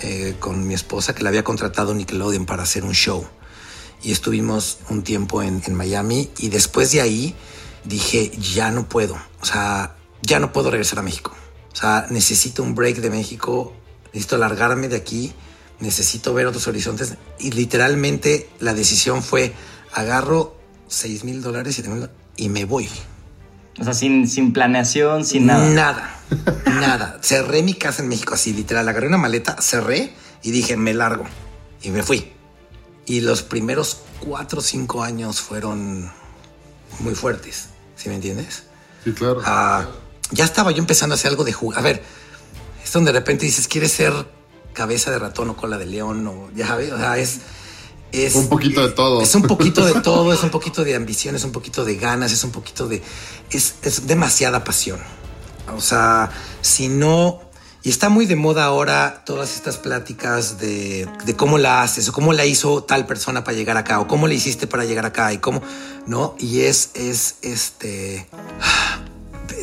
[0.00, 3.26] eh, con mi esposa que la había contratado Nickelodeon para hacer un show.
[4.02, 7.34] Y estuvimos un tiempo en, Miami y después de ahí
[7.84, 9.16] dije, ya no puedo.
[9.40, 11.34] O sea, ya no puedo regresar a México.
[11.72, 13.72] O sea, necesito un break de México,
[14.12, 15.32] necesito largarme de aquí,
[15.80, 17.14] necesito ver otros horizontes.
[17.38, 19.54] Y literalmente la decisión fue,
[19.92, 20.56] agarro
[20.88, 22.88] 6 mil dólares, 7 mil y me voy.
[23.78, 25.68] O sea, sin, sin planeación, sin nada.
[25.68, 26.20] Nada,
[26.64, 27.18] nada.
[27.22, 28.88] Cerré mi casa en México así, literal.
[28.88, 30.12] Agarré una maleta, cerré
[30.42, 31.24] y dije, me largo.
[31.82, 32.32] Y me fui.
[33.04, 36.10] Y los primeros cuatro o cinco años fueron
[37.00, 38.64] muy fuertes, ¿sí me entiendes?
[39.04, 39.42] Sí, claro.
[39.44, 39.86] Ah,
[40.30, 41.78] ya estaba yo empezando a hacer algo de jugar.
[41.78, 42.02] A ver,
[42.82, 44.12] es donde de repente dices, ¿quieres ser
[44.72, 46.26] cabeza de ratón o cola de león?
[46.26, 47.40] O ya sabes, o sea, es.
[48.24, 49.20] Es un poquito de todo.
[49.20, 52.32] Es un poquito de todo, es un poquito de ambición, es un poquito de ganas,
[52.32, 53.02] es un poquito de.
[53.50, 55.00] Es, es demasiada pasión.
[55.76, 57.40] O sea, si no.
[57.82, 62.12] Y está muy de moda ahora todas estas pláticas de, de, cómo la haces o
[62.12, 65.32] cómo la hizo tal persona para llegar acá o cómo le hiciste para llegar acá
[65.32, 65.62] y cómo,
[66.04, 66.34] ¿no?
[66.36, 68.28] Y es, es, este,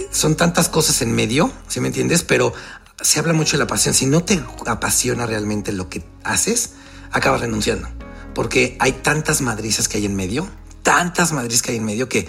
[0.09, 2.23] son tantas cosas en medio, ¿sí me entiendes?
[2.23, 2.53] Pero
[3.01, 3.93] se habla mucho de la pasión.
[3.93, 6.71] Si no te apasiona realmente lo que haces,
[7.11, 7.89] acabas renunciando.
[8.33, 10.47] Porque hay tantas madrizas que hay en medio,
[10.81, 12.27] tantas madrizas que hay en medio que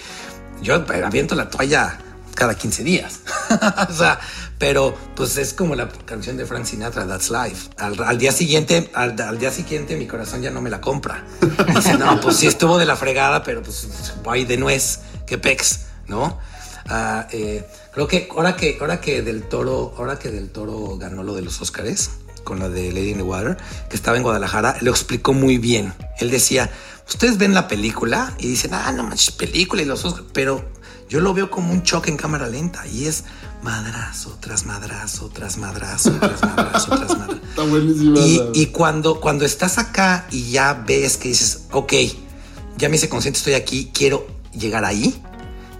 [0.62, 1.98] yo aviento la toalla
[2.34, 3.20] cada 15 días.
[3.88, 4.18] o sea,
[4.58, 7.70] pero pues es como la canción de Frank Sinatra, That's Life.
[7.78, 11.24] Al, día siguiente, al, día siguiente mi corazón ya no me la compra.
[11.98, 13.88] No, pues sí estuvo de la fregada, pero pues
[14.26, 16.38] hay de nuez, que pex, ¿no?
[16.86, 21.22] Ah, eh, creo que ahora que ahora que del Toro, ahora que del Toro ganó
[21.22, 22.10] lo de los Óscares
[22.44, 23.56] con la de Lady in the Water,
[23.88, 25.92] que estaba en Guadalajara, lo explicó muy bien.
[26.20, 26.70] Él decía,
[27.08, 30.64] ustedes ven la película y dicen, ah, no manches, película y los Óscares, pero
[31.08, 33.24] yo lo veo como un choque en cámara lenta y es
[33.62, 37.40] madrazo tras madrazo, tras madrazo, tras madrazo, tras madrazo.
[37.48, 38.18] Está buenísimo.
[38.20, 41.92] Y, y, cuando, cuando estás acá y ya ves que dices, ok,
[42.76, 45.20] ya me hice consciente, estoy aquí, quiero llegar ahí.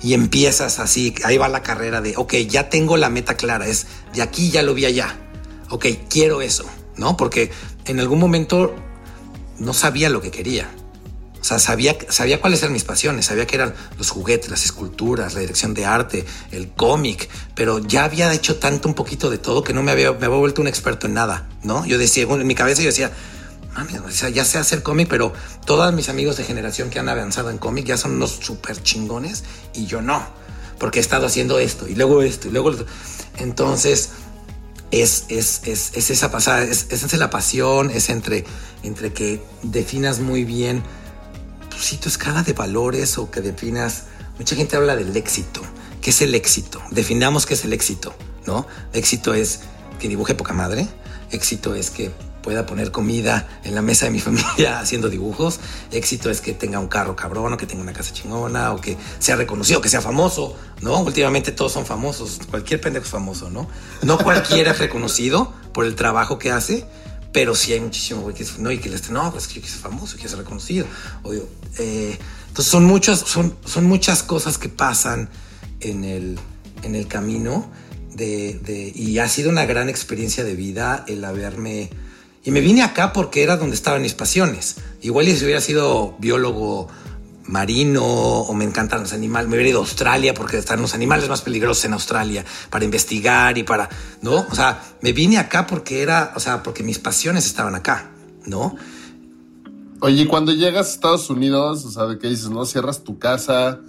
[0.03, 3.87] Y empiezas así, ahí va la carrera de, ok, ya tengo la meta clara, es
[4.13, 5.19] de aquí ya lo vi allá.
[5.71, 6.65] Ok, quiero eso,
[6.97, 7.17] ¿no?
[7.17, 7.51] Porque
[7.87, 8.75] en algún momento
[9.59, 10.69] no sabía lo que quería
[11.45, 15.35] o sea, sabía, sabía cuáles eran mis pasiones, sabía que eran los juguetes, las esculturas,
[15.35, 19.63] la dirección de arte, el cómic, pero ya había hecho tanto un poquito de todo
[19.63, 21.85] que no me había, me había vuelto un experto en nada, ¿no?
[21.85, 23.13] Yo decía, en mi cabeza yo decía,
[23.75, 23.93] mami,
[24.33, 25.35] ya sé hacer cómic, pero
[25.67, 29.45] todos mis amigos de generación que han avanzado en cómic ya son unos súper chingones
[29.75, 30.27] y yo no,
[30.79, 32.73] porque he estado haciendo esto y luego esto y luego.
[33.37, 34.13] Entonces,
[35.03, 38.45] es, es, es, es esa pasada, es, es, la pasión, es entre,
[38.83, 40.83] entre que definas muy bien
[41.79, 44.05] si tu escala de valores o que definas,
[44.39, 45.61] mucha gente habla del éxito.
[46.01, 46.83] ¿Qué es el éxito?
[46.91, 48.15] Definamos qué es el éxito,
[48.47, 48.67] ¿no?
[48.93, 49.61] Éxito es
[49.99, 50.87] que dibuje poca madre,
[51.31, 52.13] éxito es que
[52.45, 55.59] pueda poner comida en la mesa de mi familia haciendo dibujos.
[55.91, 58.97] Éxito es que tenga un carro cabrón, o que tenga una casa chingona, o que
[59.19, 61.01] sea reconocido, que sea famoso, ¿no?
[61.01, 63.67] Últimamente todos son famosos, cualquier pendejo es famoso, ¿no?
[64.03, 66.87] No cualquiera es reconocido por el trabajo que hace,
[67.33, 70.17] pero sí hay muchísimo güey que no, y que les no, pues que es famoso,
[70.19, 70.87] que es reconocido.
[71.79, 75.31] Eh, entonces son muchas, son, son muchas cosas que pasan
[75.81, 76.39] en el,
[76.83, 77.71] en el camino
[78.15, 81.89] de, de, y ha sido una gran experiencia de vida el haberme...
[82.45, 84.77] Y me vine acá porque era donde estaban mis pasiones.
[85.01, 86.89] Igual si hubiera sido biólogo
[87.47, 89.49] marino o me encantan los animales.
[89.49, 93.57] Me hubiera ido a Australia porque están los animales más peligrosos en Australia para investigar
[93.59, 93.89] y para,
[94.23, 94.47] ¿no?
[94.51, 98.11] O sea, me vine acá porque era, o sea, porque mis pasiones estaban acá,
[98.47, 98.77] ¿no?
[100.01, 102.67] Oye, cuando llegas a Estados Unidos, o sea, de qué dices, ¿no?
[102.67, 103.81] Cierras tu casa,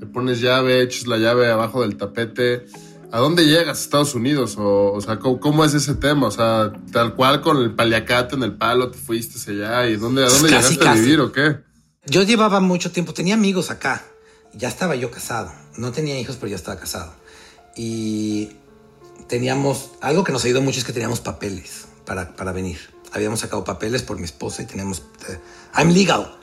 [0.00, 2.66] le pones llave, echas la llave abajo del tapete.
[3.12, 4.56] ¿A dónde llegas a Estados Unidos?
[4.56, 6.28] O, o sea, ¿cómo, es ese tema?
[6.28, 10.24] O sea, tal cual con el paliacate en el palo te fuiste allá y ¿dónde,
[10.24, 11.58] ¿a dónde llegaste a vivir o qué?
[12.06, 14.04] Yo llevaba mucho tiempo, tenía amigos acá.
[14.52, 15.52] Ya estaba yo casado.
[15.76, 17.12] No tenía hijos, pero ya estaba casado.
[17.76, 18.50] Y
[19.28, 22.78] teníamos, algo que nos ayudó mucho es que teníamos papeles para, para venir.
[23.12, 25.02] Habíamos sacado papeles por mi esposa y teníamos...
[25.28, 25.38] Eh,
[25.76, 26.36] I'm legal.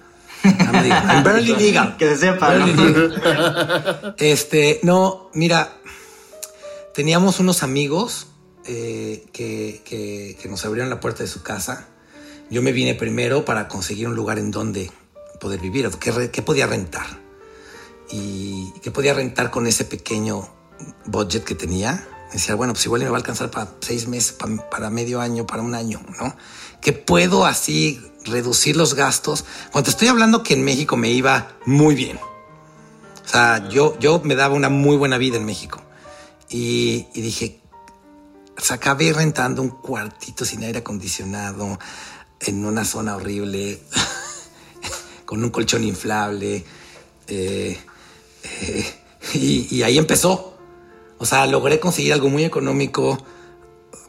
[0.43, 1.03] I'm legal.
[1.10, 1.95] I'm barely legal.
[1.97, 2.53] que se sepa.
[4.17, 5.76] Este, no, mira,
[6.97, 8.25] teníamos unos amigos
[8.65, 11.88] eh, que, que, que nos abrieron la puerta de su casa.
[12.49, 14.89] Yo me vine primero para conseguir un lugar en donde
[15.39, 17.05] poder vivir, qué, podía rentar.
[18.10, 20.49] Y qué podía rentar con ese pequeño
[21.05, 22.03] budget que tenía.
[22.33, 24.36] Decía, bueno, pues igual me va a alcanzar para seis meses,
[24.71, 26.36] para, medio año, para un año, ¿no?
[26.81, 29.45] Que puedo así reducir los gastos.
[29.71, 32.17] Cuando estoy hablando que en México me iba muy bien.
[32.17, 35.83] O sea, yo, yo me daba una muy buena vida en México.
[36.49, 37.62] Y, y dije,
[38.57, 41.77] o acabé rentando un cuartito sin aire acondicionado
[42.39, 43.79] en una zona horrible.
[45.27, 46.63] con un colchón inflable.
[47.27, 47.77] Eh,
[48.43, 48.86] eh,
[49.36, 50.57] y, ahí empezó.
[51.19, 53.23] O sea, logré conseguir algo muy económico,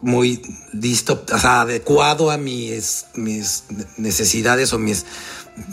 [0.01, 0.40] muy
[0.72, 3.64] listo, o sea, adecuado a mis, mis
[3.96, 5.05] necesidades o mis,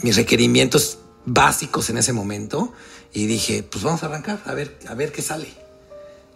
[0.02, 2.72] mis requerimientos básicos en ese momento.
[3.14, 5.65] Y dije, pues vamos a arrancar, a ver, a ver qué sale.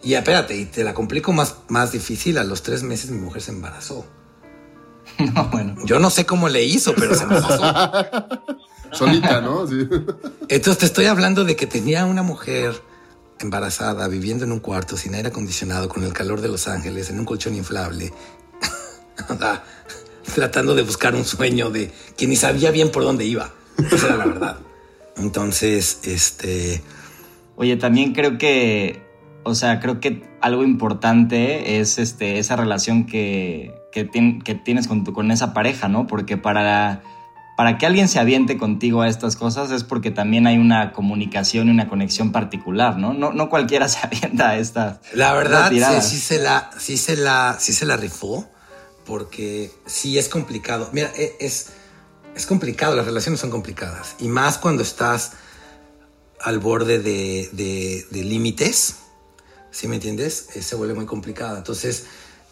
[0.03, 2.37] Y espérate, y te la complico más, más difícil.
[2.37, 4.05] A los tres meses mi mujer se embarazó.
[5.35, 5.75] No, bueno.
[5.85, 7.61] Yo no sé cómo le hizo, pero se embarazó.
[8.91, 9.65] Solita, ¿no?
[10.47, 12.81] Entonces te estoy hablando de que tenía una mujer
[13.39, 17.19] embarazada, viviendo en un cuarto sin aire acondicionado, con el calor de Los Ángeles, en
[17.19, 18.13] un colchón inflable,
[20.35, 23.51] tratando de buscar un sueño de que ni sabía bien por dónde iba.
[23.77, 24.59] Esa era la verdad.
[25.17, 26.81] Entonces, este...
[27.55, 29.00] Oye, también creo que
[29.43, 35.31] o sea, creo que algo importante es este, esa relación que, que, tienes con, con
[35.31, 36.07] esa pareja, ¿no?
[36.07, 37.01] Porque para,
[37.57, 41.67] para que alguien se aviente contigo a estas cosas es porque también hay una comunicación
[41.67, 43.13] y una conexión particular, ¿no?
[43.13, 44.99] No, no cualquiera se avienta a estas.
[45.13, 48.47] La verdad, sí, sí, se la, sí, se la, sí se la rifó,
[49.05, 50.89] porque sí es complicado.
[50.93, 51.73] Mira, e, es,
[52.35, 54.15] es complicado, las relaciones son complicadas.
[54.19, 55.33] Y más cuando estás
[56.39, 59.00] al borde de, de límites
[59.71, 60.49] ¿sí me entiendes?
[60.55, 61.57] Eh, se vuelve muy complicada.
[61.57, 62.05] Entonces,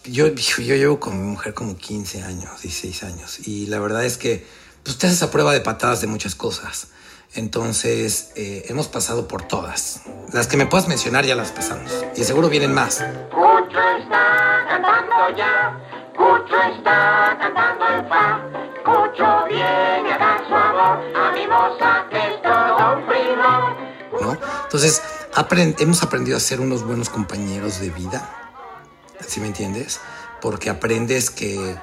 [0.05, 4.17] yo, yo llevo con mi mujer como 15 años, 16 años, y la verdad es
[4.17, 4.45] que
[4.83, 6.87] pues, te haces a prueba de patadas de muchas cosas.
[7.35, 10.01] Entonces, eh, hemos pasado por todas.
[10.33, 11.91] Las que me puedas mencionar ya las pasamos.
[12.15, 13.03] Y seguro vienen más.
[13.29, 15.79] Cucho está cantando ya,
[16.17, 18.41] Cucho está cantando el fa,
[18.83, 23.77] Cucho viene a dar su amor a mi moza que es todo un primo.
[24.21, 24.37] ¿No?
[24.63, 25.01] Entonces,
[25.79, 28.29] hemos aprendido a ser unos buenos compañeros de vida,
[29.25, 29.99] ¿sí me entiendes?
[30.41, 31.77] Porque aprendes que,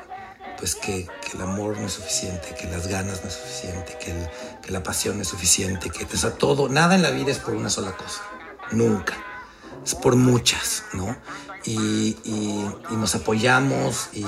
[0.59, 4.15] pues que, el amor no es suficiente, que las ganas no es suficiente, que,
[4.63, 7.55] que la pasión no es suficiente, que o todo, nada en la vida es por
[7.55, 8.23] una sola cosa,
[8.73, 9.15] nunca,
[9.85, 11.17] es por muchas, ¿no?
[11.65, 14.23] Y, y, nos apoyamos y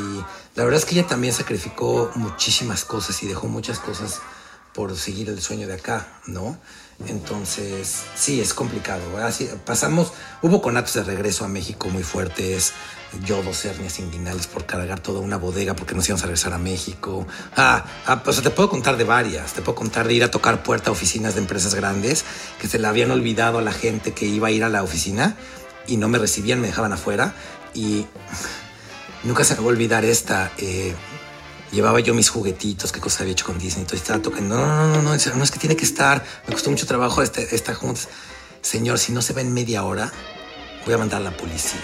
[0.57, 4.21] la verdad es que ella también sacrificó muchísimas cosas y dejó muchas cosas
[4.75, 6.59] por seguir el sueño de acá, ¿no?
[7.07, 9.19] Entonces, sí, es complicado.
[9.19, 12.73] Así, pasamos, hubo conatos de regreso a México muy fuertes,
[13.25, 16.59] yo dos hernias inguinales por cargar toda una bodega porque nos íbamos a regresar a
[16.59, 17.27] México.
[17.57, 20.63] Ah, ah pues te puedo contar de varias, te puedo contar de ir a tocar
[20.63, 22.25] puerta a oficinas de empresas grandes
[22.61, 25.37] que se le habían olvidado a la gente que iba a ir a la oficina
[25.87, 27.35] y no me recibían, me dejaban afuera
[27.75, 28.07] y
[29.23, 30.53] nunca se me va a olvidar esta.
[30.59, 30.95] Eh,
[31.71, 33.83] llevaba yo mis juguetitos, qué cosas había hecho con Disney.
[33.83, 36.25] Entonces estaba tocando, no, no, no, no, no, es que tiene que estar.
[36.47, 38.01] Me costó mucho trabajo este, esta junta.
[38.63, 40.13] Señor, si no se ve en media hora,
[40.85, 41.81] voy a mandar a la policía.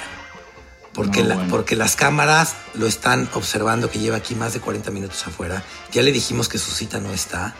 [0.92, 5.64] Porque, porque las cámaras lo están observando que lleva aquí más de 40 minutos afuera.
[5.90, 7.56] Ya le dijimos que su cita no está.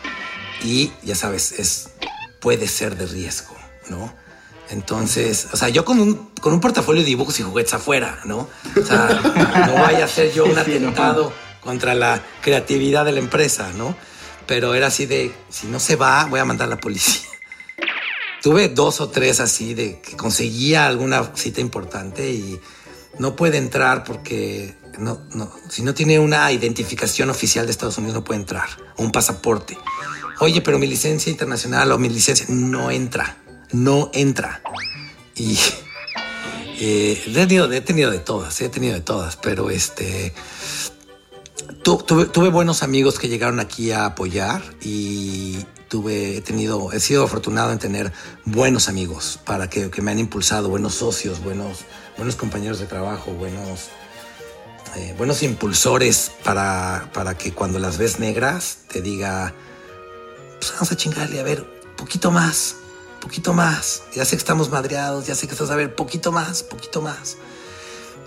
[0.63, 1.89] Y ya sabes, es,
[2.39, 3.55] puede ser de riesgo,
[3.89, 4.13] ¿no?
[4.69, 8.47] Entonces, o sea, yo con un, con un portafolio de dibujos y juguetes afuera, ¿no?
[8.81, 9.07] O sea,
[9.67, 11.33] no vaya a ser yo un atentado
[11.65, 13.97] contra la creatividad de la empresa, ¿no?
[14.45, 17.27] Pero era así de, si no se va, voy a mandar a la policía.
[18.41, 22.61] Tuve dos o tres así de que conseguía alguna cita importante y
[23.17, 28.13] no puede entrar porque no, no, si no tiene una identificación oficial de Estados Unidos
[28.13, 29.75] no puede entrar, o un pasaporte.
[30.39, 33.37] Oye, pero mi licencia internacional o mi licencia no entra,
[33.71, 34.61] no entra.
[35.35, 35.57] Y
[36.79, 40.33] eh, he, tenido, he tenido de todas, he tenido de todas, pero este
[41.83, 47.71] tuve, buenos amigos que llegaron aquí a apoyar y tuve, he tenido, he sido afortunado
[47.71, 48.11] en tener
[48.45, 51.79] buenos amigos para que, me han impulsado, buenos socios, buenos,
[52.17, 53.89] buenos compañeros de trabajo, buenos,
[54.95, 59.53] eh, buenos impulsores para, para que cuando las ves negras te diga,
[60.59, 62.75] pues vamos a chingarle, a ver, poquito más,
[63.21, 64.03] poquito más.
[64.13, 67.37] Ya sé que estamos madreados, ya sé que estás a ver, poquito más, poquito más.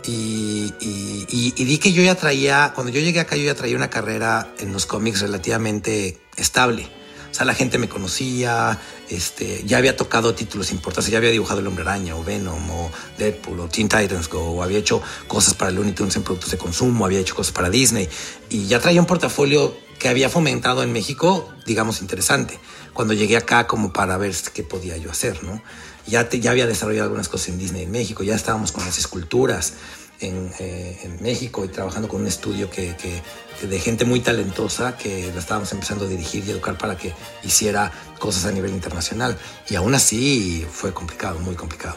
[0.06, 3.90] Y, y, di que yo ya traía, cuando yo llegué acá, yo ya traía una
[3.90, 6.88] carrera en los cómics relativamente estable.
[7.30, 8.78] O sea, la gente me conocía,
[9.11, 12.90] este, ya había tocado títulos importantes, ya había dibujado El Hombre Araña, o Venom, o
[13.18, 16.58] Deadpool, o Teen Titans Go, o había hecho cosas para Looney Tunes en productos de
[16.58, 18.08] consumo, había hecho cosas para Disney,
[18.48, 22.58] y ya traía un portafolio que había fomentado en México, digamos, interesante.
[22.94, 25.62] Cuando llegué acá como para ver qué podía yo hacer, ¿no?
[26.09, 29.75] Ya, ya había desarrollado algunas cosas en Disney en México, ya estábamos con las esculturas
[30.21, 34.97] en, eh, en México y trabajando con un estudio que, que, de gente muy talentosa
[34.97, 37.12] que la estábamos empezando a dirigir y educar para que
[37.44, 39.37] hiciera cosas a nivel internacional.
[39.68, 41.97] Y aún así fue complicado, muy complicado.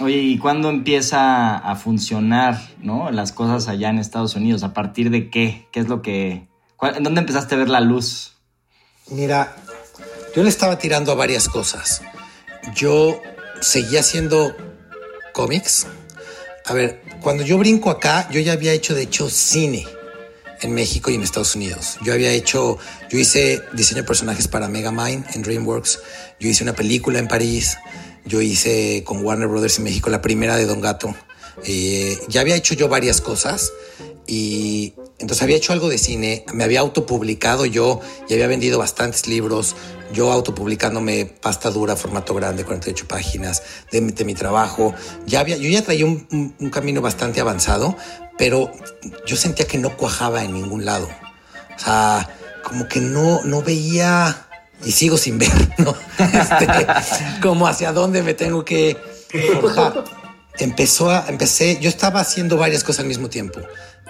[0.00, 3.10] Oye, ¿y cuándo empieza a funcionar ¿no?
[3.10, 4.62] las cosas allá en Estados Unidos?
[4.62, 5.68] ¿A partir de qué?
[5.72, 6.48] ¿Qué es lo que...
[6.82, 8.34] ¿En dónde empezaste a ver la luz?
[9.08, 9.56] Mira,
[10.34, 12.02] yo le estaba tirando a varias cosas
[12.74, 13.20] yo
[13.60, 14.56] seguía haciendo
[15.32, 15.86] cómics.
[16.64, 19.86] A ver, cuando yo brinco acá, yo ya había hecho, de hecho, cine
[20.62, 21.98] en México y en Estados Unidos.
[22.02, 22.78] Yo había hecho,
[23.10, 26.00] yo hice diseño de personajes para Megamind en DreamWorks.
[26.40, 27.76] Yo hice una película en París.
[28.24, 31.14] Yo hice con Warner Brothers en México la primera de Don Gato.
[31.64, 33.72] Eh, ya había hecho yo varias cosas
[34.26, 39.26] y entonces había hecho algo de cine, me había autopublicado yo y había vendido bastantes
[39.26, 39.74] libros,
[40.12, 44.94] yo autopublicándome pasta dura, formato grande, 48 páginas de, mi trabajo.
[45.26, 47.96] Ya había, yo ya traía un, camino bastante avanzado,
[48.36, 48.70] pero
[49.26, 51.08] yo sentía que no cuajaba en ningún lado.
[51.74, 52.28] O sea,
[52.62, 54.46] como que no, no veía
[54.84, 55.96] y sigo sin ver, ¿no?
[56.18, 56.86] Este,
[57.40, 58.96] como hacia dónde me tengo que.
[60.58, 63.60] Empezó a, empecé, yo estaba haciendo varias cosas al mismo tiempo.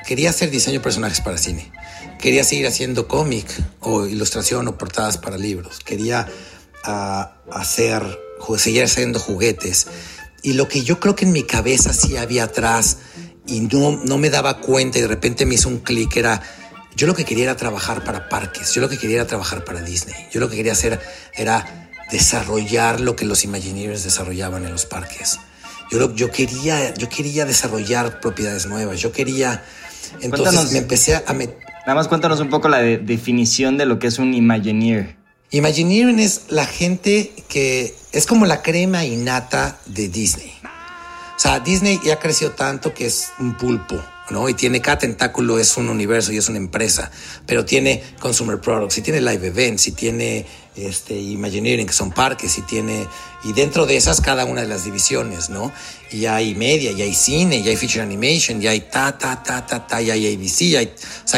[0.06, 1.72] Quería hacer diseño de personajes para cine.
[2.18, 3.46] Quería seguir haciendo cómic
[3.80, 5.80] o ilustración o portadas para libros.
[5.80, 6.28] Quería
[6.86, 8.02] uh, hacer,
[8.58, 9.86] seguir haciendo juguetes.
[10.42, 12.98] Y lo que yo creo que en mi cabeza sí había atrás
[13.46, 16.42] y no, no me daba cuenta y de repente me hizo un clic era,
[16.94, 19.82] yo lo que quería era trabajar para parques, yo lo que quería era trabajar para
[19.82, 21.00] Disney, yo lo que quería hacer
[21.34, 25.38] era desarrollar lo que los Imagineers desarrollaban en los parques.
[25.90, 29.64] Yo, yo, quería, yo quería desarrollar propiedades nuevas, yo quería...
[30.20, 31.22] Entonces me empecé a...
[31.32, 35.16] Nada más cuéntanos un poco la definición de lo que es un Imagineer.
[35.50, 40.52] Imagineering es la gente que es como la crema innata de Disney.
[41.36, 44.48] O sea, Disney ya creció tanto que es un pulpo, ¿no?
[44.48, 47.10] Y tiene cada tentáculo, es un universo y es una empresa,
[47.46, 50.46] pero tiene consumer products, y tiene live events, y tiene
[50.76, 53.06] este, Imagineering, que son parques, y tiene,
[53.44, 55.72] y dentro de esas cada una de las divisiones, ¿no?
[56.10, 59.66] Y hay media, y hay cine, y hay feature animation, y hay ta, ta, ta,
[59.66, 60.92] ta, ta, y hay ABC, y hay,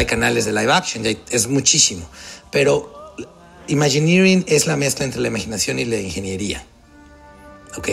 [0.05, 2.09] canales de live action, hay, es muchísimo.
[2.51, 3.15] Pero
[3.67, 6.65] Imagineering es la mezcla entre la imaginación y la ingeniería.
[7.77, 7.89] ¿Ok?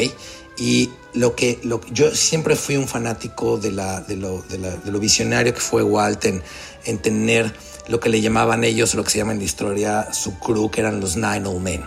[0.58, 4.58] Y lo que, lo, yo siempre fui un fanático de, la, de, lo, de,
[4.90, 6.42] lo visionario que fue Walt en,
[6.84, 7.52] en, tener
[7.88, 10.80] lo que le llamaban ellos, lo que se llama en la historia su crew, que
[10.80, 11.84] eran los Nine Old Men.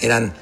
[0.00, 0.34] Eran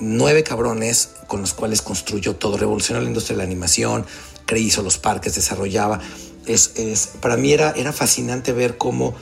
[0.00, 4.06] nueve cabrones con los cuales construyó todo, revolucionó la industria de la animación,
[4.54, 6.00] hizo los parques, desarrollaba.
[6.46, 9.14] Es, es, para mí era, era fascinante ver cómo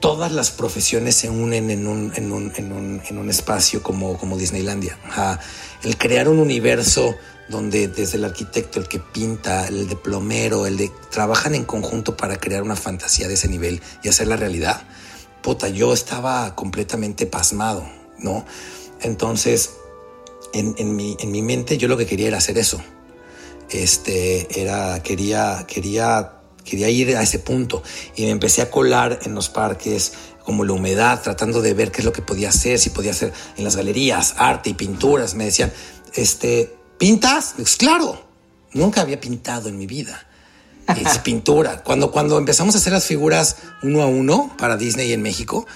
[0.00, 4.18] todas las profesiones se unen en un, en un, en un, en un espacio como,
[4.18, 4.98] como Disneylandia.
[5.82, 7.14] el crear un universo
[7.48, 12.16] donde desde el arquitecto, el que pinta, el de plomero, el de trabajan en conjunto
[12.16, 14.82] para crear una fantasía de ese nivel y hacerla realidad.
[15.42, 17.86] Puta, yo estaba completamente pasmado,
[18.18, 18.46] ¿no?
[19.02, 19.74] Entonces,
[20.54, 22.82] en, en, mi, en mi mente yo lo que quería era hacer eso.
[23.70, 26.34] Este, era, quería, quería
[26.64, 27.82] Quería ir a ese punto
[28.16, 30.14] y me empecé a colar en los parques
[30.44, 33.32] como la humedad, tratando de ver qué es lo que podía hacer, si podía hacer
[33.56, 35.34] en las galerías, arte y pinturas.
[35.34, 35.72] Me decían,
[36.14, 37.54] este, ¿pintas?
[37.56, 38.24] Pues claro,
[38.72, 40.26] nunca había pintado en mi vida.
[40.96, 41.82] Es pintura.
[41.82, 45.66] Cuando, cuando empezamos a hacer las figuras uno a uno para Disney en México,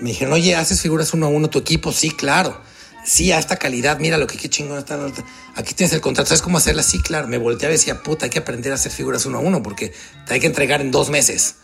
[0.00, 1.92] me dijeron, oye, ¿haces figuras uno a uno tu equipo?
[1.92, 2.60] Sí, claro
[3.04, 4.98] sí, a esta calidad, mira lo que qué chingón está.
[5.56, 6.82] Aquí tienes el contrato, ¿sabes cómo hacerla?
[6.82, 7.28] Sí, claro.
[7.28, 9.92] Me volteaba y decía, puta, hay que aprender a hacer figuras uno a uno porque
[10.26, 11.56] te hay que entregar en dos meses,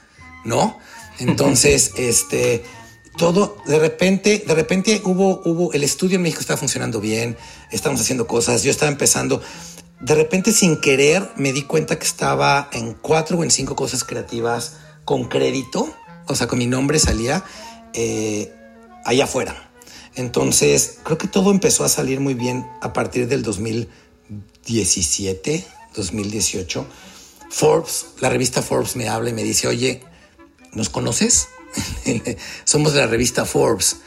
[0.45, 0.79] ¿no?
[1.19, 2.65] Entonces, este,
[3.17, 7.37] todo, de repente, de repente hubo, hubo, el estudio en México estaba funcionando bien,
[7.71, 9.43] estábamos haciendo cosas, yo estaba empezando.
[10.01, 14.05] De repente, sin querer, me di cuenta que estaba en cuatro o en cinco cosas
[14.05, 15.93] creativas con crédito,
[16.27, 17.45] o sea, con mi nombre salía
[17.95, 18.53] eh,
[19.05, 19.71] allá afuera.
[20.15, 26.87] Entonces, creo que todo empezó a salir muy bien a partir del 2017, 2018.
[27.51, 30.03] Forbes, la revista Forbes me habla y me dice, oye,
[30.73, 31.49] ¿nos conoces?
[32.65, 34.01] Somos de la revista Forbes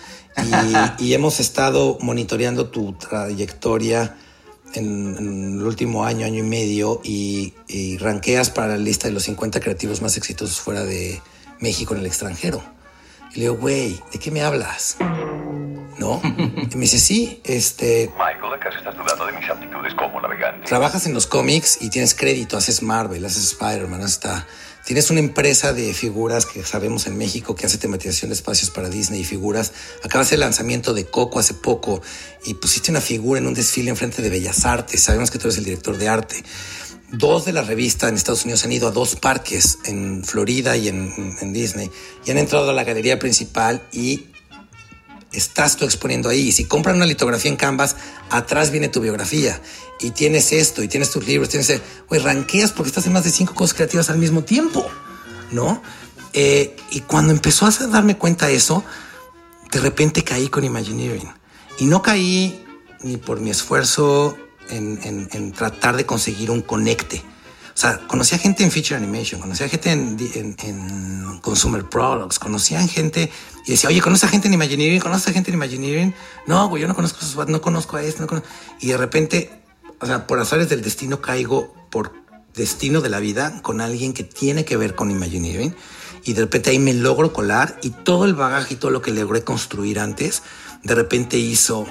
[1.00, 4.16] y, hemos estado monitoreando tu trayectoria
[4.74, 9.24] en, el último año, año y medio y, y ranqueas para la lista de los
[9.24, 11.22] 50 creativos más exitosos fuera de
[11.60, 12.64] México en el extranjero.
[13.34, 14.98] Y le digo, güey, ¿de qué me hablas?
[16.00, 16.22] ¿no?
[16.24, 18.10] Y me dice, sí, este...
[18.18, 20.66] Michael, ¿acaso estás dudando de mis aptitudes como navegante?
[20.66, 24.48] Trabajas en los cómics y tienes crédito, haces Marvel, haces Spider-Man, hasta...
[24.90, 28.90] Tienes una empresa de figuras que sabemos en México que hace tematización de espacios para
[28.90, 29.72] Disney y figuras.
[30.04, 32.02] Acabas el lanzamiento de Coco hace poco
[32.44, 35.04] y pusiste una figura en un desfile enfrente de Bellas Artes.
[35.04, 36.44] Sabemos que tú eres el director de arte.
[37.12, 40.88] Dos de la revista en Estados Unidos han ido a dos parques en Florida y
[40.88, 41.92] en, en Disney
[42.26, 44.29] y han entrado a la galería principal y
[45.32, 46.50] estás tú exponiendo ahí.
[46.50, 47.96] Y si compran una litografía en Canvas,
[48.30, 49.62] atrás viene tu biografía.
[50.00, 51.82] Y tienes esto, y tienes tus libros, tienes...
[52.08, 54.86] Güey, ranqueas porque estás en más de cinco cosas creativas al mismo tiempo,
[55.52, 55.82] ¿no?
[56.34, 58.84] Eh, y cuando empezó a darme cuenta de eso,
[59.72, 61.30] de repente caí con Imagineering.
[61.80, 62.66] Y no caí
[63.02, 64.38] ni por mi esfuerzo
[64.70, 67.24] en, en tratar de conseguir un conecte
[68.08, 73.32] conocía gente en Feature Animation, conocía gente en, Consumer Products, conocía gente
[73.66, 75.00] y decía, oye, ¿conoces a gente en Imagineering?
[75.00, 76.14] ¿Conoces a gente en Imagineering?
[76.48, 78.50] No, güey, yo no conozco a no conozco a este, no conozco.
[78.82, 79.64] Y de repente,
[80.00, 82.14] o sea, por azares del destino caigo por
[82.56, 85.74] destino de la vida con alguien que tiene que ver con Imagineering
[86.24, 89.12] y de repente ahí me logro colar y todo el bagaje y todo lo que
[89.12, 90.44] logré construir antes,
[90.84, 91.86] de repente hizo,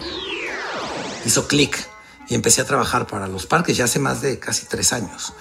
[1.24, 1.88] hizo clic
[2.28, 5.32] y empecé a trabajar para los parques ya hace más de casi tres años.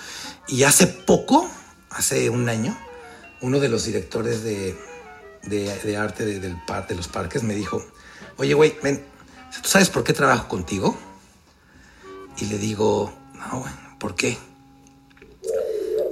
[0.48, 1.50] Y hace poco,
[1.90, 2.78] hace un año,
[3.42, 4.76] uno de los directores de,
[5.44, 7.86] de, arte de, del par, de los parques me dijo,
[8.38, 9.04] oye, güey, ven,
[9.62, 10.98] ¿tú sabes por qué trabajo contigo?
[12.38, 14.38] Y le digo, no, güey, ¿por qué?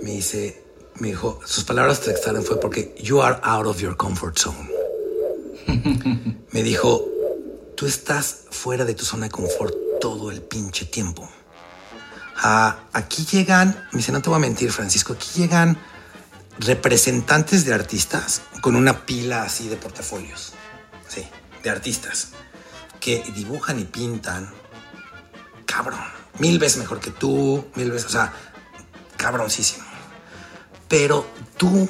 [0.06, 0.62] me dice,
[1.00, 4.70] me dijo, sus palabras textaron fue porque you are out of your comfort zone.
[6.52, 7.10] me dijo,
[7.76, 11.28] tú estás fuera de tu zona de confort todo el pinche tiempo.
[12.38, 15.78] Ah, aquí llegan, me dice, no te voy a mentir, Francisco, aquí llegan
[16.60, 20.54] representantes de artistas con una pila así de portafolios,
[21.08, 21.28] sí,
[21.64, 22.30] de artistas
[23.00, 24.52] que dibujan y pintan,
[25.66, 26.00] cabrón,
[26.40, 28.34] mil veces mejor que tú, mil veces, o sea,
[29.18, 29.86] cabroncísimo.
[30.88, 31.28] Pero
[31.58, 31.90] tú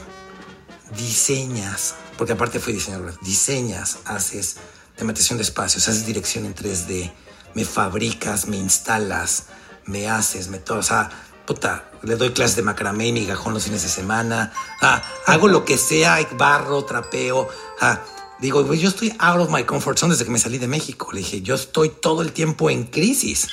[0.98, 4.58] diseñas, porque aparte fui diseñador, diseñas, haces
[4.96, 7.12] tematización de espacios, haces dirección en 3D,
[7.54, 9.46] me fabricas, me instalas,
[9.86, 11.10] me haces, me todo, o sea,
[11.46, 15.66] puta, le doy clases de macramé y migajón los fines de semana, ah, hago lo
[15.66, 17.48] que sea, barro, trapeo,
[17.82, 18.02] ah,
[18.40, 21.10] digo, pues yo estoy out of my comfort zone desde que me salí de México,
[21.12, 23.48] le dije, yo estoy todo el tiempo en crisis,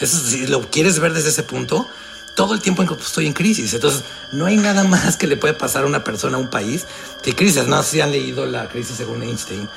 [0.00, 1.84] Eso, si lo quieres ver desde ese punto,
[2.36, 5.82] todo el tiempo estoy en crisis, entonces no hay nada más que le puede pasar
[5.82, 6.86] a una persona, a un país,
[7.24, 9.68] que crisis, no sé si han leído la crisis según Einstein,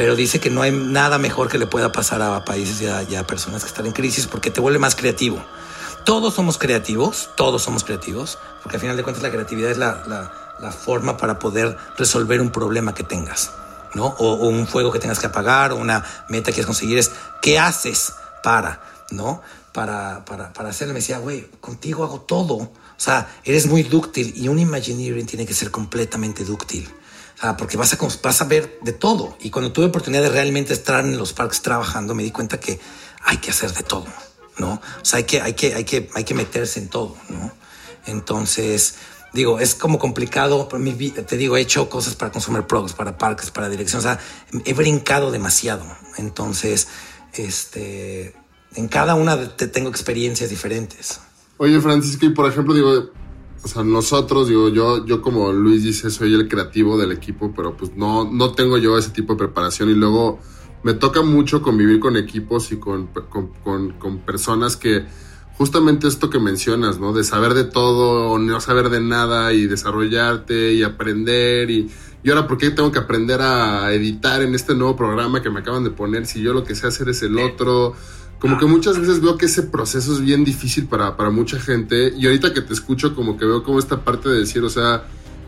[0.00, 3.26] pero dice que no hay nada mejor que le pueda pasar a países y a,
[3.26, 5.44] personas que están en crisis porque te vuelve más creativo.
[6.06, 10.32] Todos somos creativos, todos somos creativos, porque al final de cuentas la creatividad es la,
[10.70, 13.50] forma para poder resolver un problema que tengas,
[13.92, 14.06] ¿no?
[14.06, 17.10] O, un fuego que tengas que apagar, o una meta que quieres conseguir, es
[17.42, 18.80] ¿qué haces para,
[19.10, 19.42] ¿no?
[19.74, 20.94] Para, para, para hacerlo.
[20.94, 22.54] Me decía, güey, contigo hago todo.
[22.54, 26.88] O sea, eres muy dúctil y un Imagineering tiene que ser completamente dúctil.
[27.42, 29.36] Ah, porque vas a, vas a ver de todo.
[29.40, 32.78] Y cuando tuve oportunidad de realmente estar en los parques trabajando, me di cuenta que
[33.22, 34.06] hay que hacer de todo,
[34.58, 34.74] ¿no?
[34.74, 37.50] O sea, hay que, hay que, hay que, hay que meterse en todo, ¿no?
[38.06, 38.96] Entonces,
[39.32, 40.68] digo, es como complicado.
[41.26, 44.00] Te digo, he hecho cosas para Consumer Products, para parques, para dirección.
[44.00, 44.18] O sea,
[44.64, 45.84] he brincado demasiado.
[46.18, 46.88] Entonces,
[47.32, 48.34] este,
[48.74, 51.20] en cada una te tengo experiencias diferentes.
[51.56, 53.10] Oye, Francisco, y por ejemplo, digo,
[53.62, 57.76] o sea, nosotros, digo, yo, yo como Luis dice, soy el creativo del equipo, pero
[57.76, 59.90] pues no, no tengo yo ese tipo de preparación.
[59.90, 60.40] Y luego
[60.82, 65.04] me toca mucho convivir con equipos y con, con, con, personas que
[65.58, 67.12] justamente esto que mencionas, ¿no?
[67.12, 71.90] De saber de todo o no saber de nada y desarrollarte y aprender y,
[72.22, 75.60] y ahora por qué tengo que aprender a editar en este nuevo programa que me
[75.60, 77.94] acaban de poner si yo lo que sé hacer es el otro
[78.40, 82.12] como que muchas veces veo que ese proceso es bien difícil para, para mucha gente
[82.16, 85.04] y ahorita que te escucho como que veo como esta parte de decir, o sea,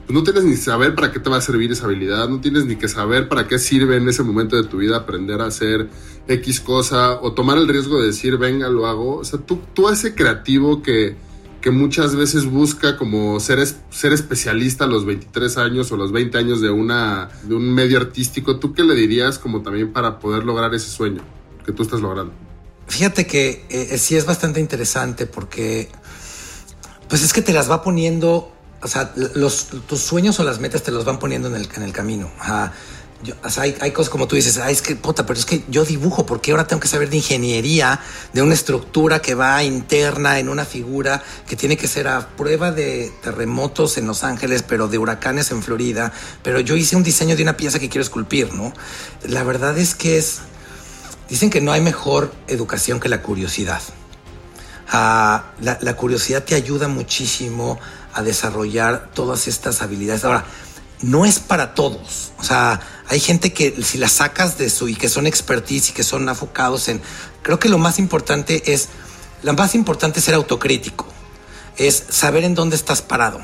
[0.07, 2.67] pues no tienes ni saber para qué te va a servir esa habilidad, no tienes
[2.67, 5.89] ni que saber para qué sirve en ese momento de tu vida aprender a hacer
[6.29, 9.17] X cosa o tomar el riesgo de decir, venga, lo hago.
[9.17, 11.17] O sea, tú, tú ese creativo que,
[11.63, 16.37] que muchas veces busca como ser, ser especialista a los 23 años o los 20
[16.37, 20.45] años de, una, de un medio artístico, ¿tú qué le dirías como también para poder
[20.45, 21.23] lograr ese sueño
[21.65, 22.52] que tú estás logrando?
[22.89, 25.89] Fíjate que eh, sí es bastante interesante porque,
[27.09, 28.53] pues es que te las va poniendo,
[28.83, 32.31] o sea, los, tus sueños o las metas te los van poniendo en el, camino.
[33.43, 36.27] o sea, hay, cosas como tú dices, es que puta, pero es que yo dibujo,
[36.27, 38.01] porque ahora tengo que saber de ingeniería,
[38.33, 42.73] de una estructura que va interna en una figura que tiene que ser a prueba
[42.73, 46.13] de terremotos en Los Ángeles, pero de huracanes en Florida.
[46.43, 48.75] Pero yo hice un diseño de una pieza que quiero esculpir, ¿no?
[49.23, 50.41] La verdad es que es
[51.33, 53.81] Dicen que no hay mejor educación que la curiosidad.
[54.91, 57.81] Ah, la, curiosidad te ayuda muchísimo
[58.13, 60.27] a desarrollar todas estas habilidades.
[60.27, 60.45] Ahora,
[61.01, 62.33] no es para todos.
[62.39, 65.93] O sea, hay gente que si la sacas de su y que son expertise y
[65.95, 67.01] que son enfocados en.
[67.41, 68.91] Creo que lo más importante es.
[69.43, 71.07] Lo más importante es ser autocrítico.
[71.79, 73.41] Es saber en dónde estás parado.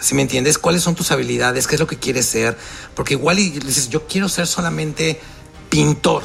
[0.00, 0.56] Si me entiendes?
[0.56, 1.66] ¿Cuáles son tus habilidades?
[1.66, 2.56] ¿Qué es lo que quieres ser?
[2.94, 5.20] Porque igual y dices, yo quiero ser solamente
[5.68, 6.22] pintor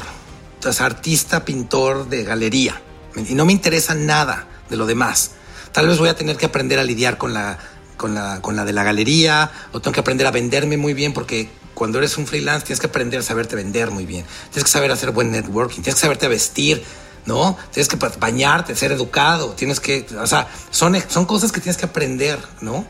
[0.80, 2.80] artista, pintor de galería.
[3.28, 5.32] Y no me interesa nada de lo demás.
[5.72, 7.58] Tal vez voy a tener que aprender a lidiar con la,
[7.96, 11.12] con la, con la de la galería, o tengo que aprender a venderme muy bien,
[11.12, 14.24] porque cuando eres un freelance tienes que aprender a saberte vender muy bien.
[14.50, 16.84] Tienes que saber hacer buen networking, tienes que saberte vestir,
[17.26, 17.56] ¿no?
[17.72, 21.86] Tienes que bañarte, ser educado, tienes que, o sea, son, son cosas que tienes que
[21.86, 22.86] aprender, ¿no?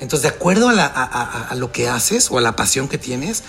[0.00, 3.44] Entonces, de acuerdo a, lo que haces o a la pasión que tienes,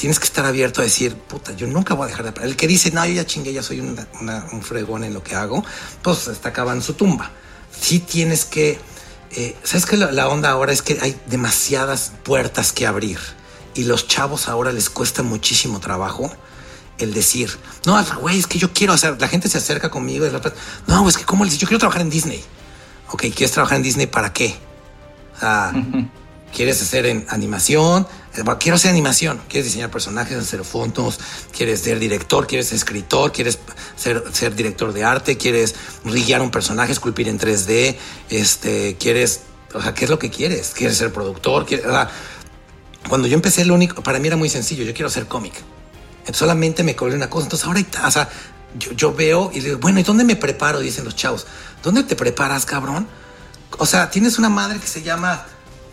[0.00, 2.50] tienes que estar abierto a decir, puta, yo nunca voy a dejar de aprender.
[2.52, 5.62] El que dice, no, yo ya chingué, ya soy un fregón en lo que hago,
[6.00, 7.30] pues está acabando su tumba.
[7.78, 8.80] Sí tienes que,
[9.32, 9.98] eh, ¿sabes qué?
[9.98, 13.18] La, onda ahora es que hay demasiadas puertas que abrir
[13.74, 16.32] y los chavos ahora les cuesta muchísimo trabajo
[16.96, 17.50] el decir,
[17.84, 20.30] no, güey, es que yo quiero hacer, la gente se acerca conmigo y
[20.86, 22.42] no, es que cómo le dice, yo quiero trabajar en Disney.
[23.10, 24.56] Ok, ¿quieres trabajar en Disney para qué?
[25.42, 25.74] Ah,
[26.54, 28.06] ¿Quieres hacer en animación?
[28.40, 31.18] Eh, quiero hacer animación, quieres diseñar personajes, hacer fotos,
[31.56, 33.58] quieres ser director, quieres ser escritor, quieres
[33.96, 35.74] ser, director de arte, quieres
[36.04, 37.96] guiar un personaje, esculpir en 3D,
[38.30, 40.72] este, quieres o sea, ¿qué es lo que quieres?
[40.74, 41.64] ¿Quieres ser productor?
[41.64, 41.86] ¿Quieres-
[43.08, 45.54] cuando yo empecé, lo único, para mí era muy sencillo, yo quiero hacer cómic.
[46.32, 47.46] Solamente me cobré una cosa.
[47.46, 48.28] Entonces ahora, hay ta- o sea,
[48.76, 50.80] yo, veo y digo, bueno, ¿y dónde me preparo?
[50.80, 51.46] Dicen los chavos.
[51.82, 53.06] ¿Dónde te preparas, cabrón?
[53.78, 55.44] O sea, tienes una madre que se llama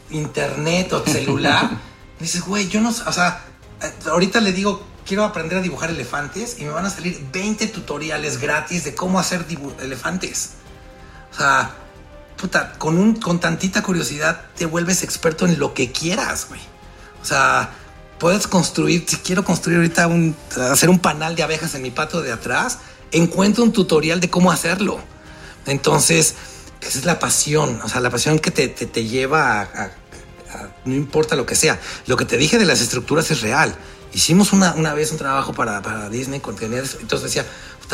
[0.09, 1.69] internet o celular.
[2.19, 3.43] dices, güey, yo no, o sea,
[3.81, 7.67] eh, ahorita le digo, quiero aprender a dibujar elefantes y me van a salir 20
[7.67, 9.45] tutoriales gratis de cómo hacer
[9.81, 10.51] elefantes.
[11.33, 11.71] O sea,
[12.37, 16.61] puta, con, un, con tantita curiosidad te vuelves experto en lo que quieras, güey.
[17.21, 17.69] O sea,
[18.19, 20.35] puedes construir, si quiero construir ahorita un,
[20.71, 22.79] hacer un panal de abejas en mi patio de atrás,
[23.11, 24.99] encuentro un tutorial de cómo hacerlo.
[25.65, 26.35] Entonces,
[26.81, 29.91] esa es la pasión, o sea, la pasión que te, te- te lleva a-
[30.85, 31.79] no importa lo que sea.
[32.05, 33.75] Lo que te dije de las estructuras es real.
[34.13, 37.45] Hicimos una, una vez un trabajo para, para Disney con entonces decía,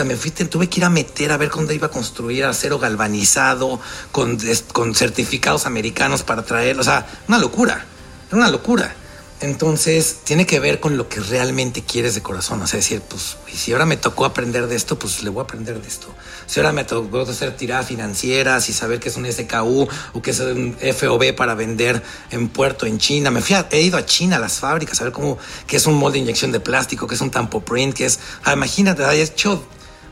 [0.04, 3.80] me fui, tuve que ir a meter a ver dónde iba a construir acero galvanizado
[4.12, 4.40] con,
[4.72, 7.86] con certificados americanos para traer, o sea, una locura,
[8.28, 8.96] era una locura.
[9.44, 12.62] Entonces, tiene que ver con lo que realmente quieres de corazón.
[12.62, 15.44] O sea, decir, pues, si ahora me tocó aprender de esto, pues le voy a
[15.44, 16.08] aprender de esto.
[16.46, 20.32] Si ahora me tocó hacer tiradas financieras y saber qué es un SKU o qué
[20.32, 23.32] es un FOB para vender en puerto en China.
[23.32, 25.38] Me fui a- he ido a China a las fábricas a ver cómo,
[25.68, 28.20] qué es un molde de inyección de plástico, qué es un tampo print, qué es.
[28.46, 29.62] Ah, imagínate, he hecho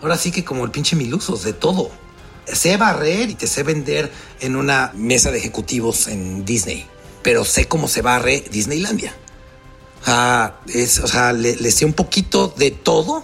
[0.01, 1.89] ahora sí que como el pinche milusos, de todo.
[2.51, 4.11] Sé barrer y te sé vender
[4.41, 6.85] en una mesa de ejecutivos en Disney,
[7.23, 9.15] pero sé cómo se barre Disneylandia.
[10.05, 13.23] Ah, es, o sea, le, sé un poquito de todo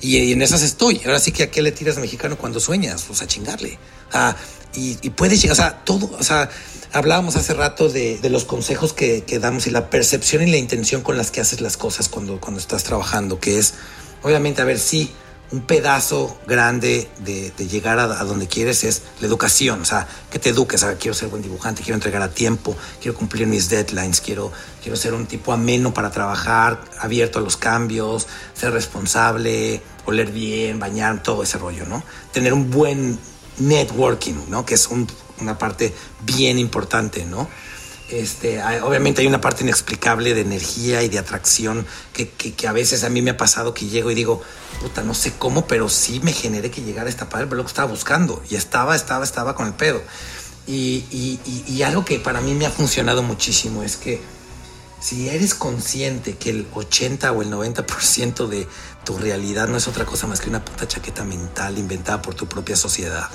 [0.00, 1.00] y, en esas estoy.
[1.04, 3.78] Ahora sí que a qué le tiras mexicano cuando sueñas, pues a chingarle.
[4.12, 4.36] Ah,
[4.74, 6.50] y, puedes llegar, o sea, todo, o sea,
[6.92, 10.58] hablábamos hace rato de, de los consejos que, que damos y la percepción y la
[10.58, 13.74] intención con las que haces las cosas cuando, cuando estás trabajando, que es,
[14.22, 15.10] obviamente, a ver, sí,
[15.50, 20.50] un pedazo grande de, llegar a, donde quieres es la educación, o sea, que te
[20.50, 24.52] eduques, quiero ser buen dibujante, quiero entregar a tiempo, quiero cumplir mis deadlines, quiero,
[24.88, 30.78] quiero ser un tipo ameno para trabajar, abierto a los cambios, ser responsable, oler bien,
[30.78, 32.02] bañar, todo ese rollo, ¿no?
[32.32, 33.18] Tener un buen
[33.58, 34.64] networking, ¿no?
[34.64, 35.06] Que es un-
[35.40, 37.50] una parte bien importante, ¿no?
[38.08, 41.84] Este, obviamente hay una parte inexplicable de energía y de atracción
[42.14, 44.40] que, que- a veces a mí me ha pasado que llego y digo,
[44.80, 47.68] puta, no sé cómo, pero sí me generé que llegara esta padre, pero lo que
[47.68, 48.42] estaba buscando.
[48.48, 50.00] Y estaba, estaba, estaba con el pedo.
[50.66, 51.04] Y-
[51.66, 54.37] y algo que para mí me ha funcionado muchísimo es que
[55.00, 58.66] si eres consciente que el 80 o el 90% de
[59.04, 62.46] tu realidad no es otra cosa más que una puta chaqueta mental inventada por tu
[62.48, 63.28] propia sociedad,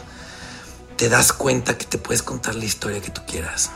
[0.98, 3.72] te das cuenta que te puedes contar la historia que tú quieras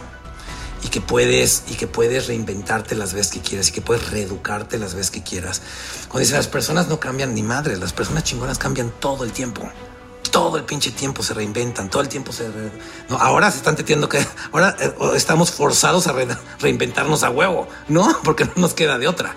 [0.83, 4.77] y que puedes y que puedes reinventarte las veces que quieras y que puedes reeducarte
[4.77, 5.61] las veces que quieras.
[6.03, 9.69] Cuando dicen las personas no cambian ni madres, las personas chingonas cambian todo el tiempo.
[10.32, 12.47] Todo el pinche tiempo se reinventan, todo el tiempo se...
[12.49, 12.71] re-
[13.09, 14.25] No, ahora se están teniendo que...
[14.51, 16.28] Ahora eh, estamos forzados a re-
[16.59, 18.17] reinventarnos a huevo, ¿no?
[18.23, 19.36] Porque no nos queda de otra.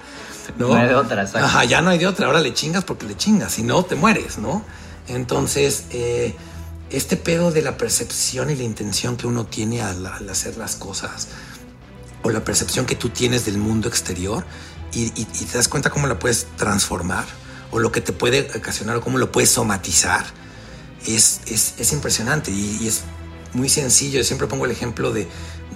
[0.58, 1.46] No, No hay de otra, exacto.
[1.46, 2.26] Ajá, ya no hay de otra.
[2.26, 4.64] Ahora le chingas porque le chingas, si no te mueres, ¿no?
[5.06, 6.34] Entonces, eh,
[6.90, 10.74] este pedo de la percepción y la intención que uno tiene al, al hacer las
[10.76, 11.28] cosas,
[12.22, 14.44] o la percepción que tú tienes del mundo exterior,
[14.92, 17.24] y, y- y te das cuenta cómo la puedes transformar,
[17.70, 20.24] o lo que te puede ocasionar, o cómo lo puedes somatizar,
[21.06, 23.02] es, es, es impresionante y, es
[23.52, 24.18] muy sencillo.
[24.18, 25.28] Yo siempre pongo el ejemplo de,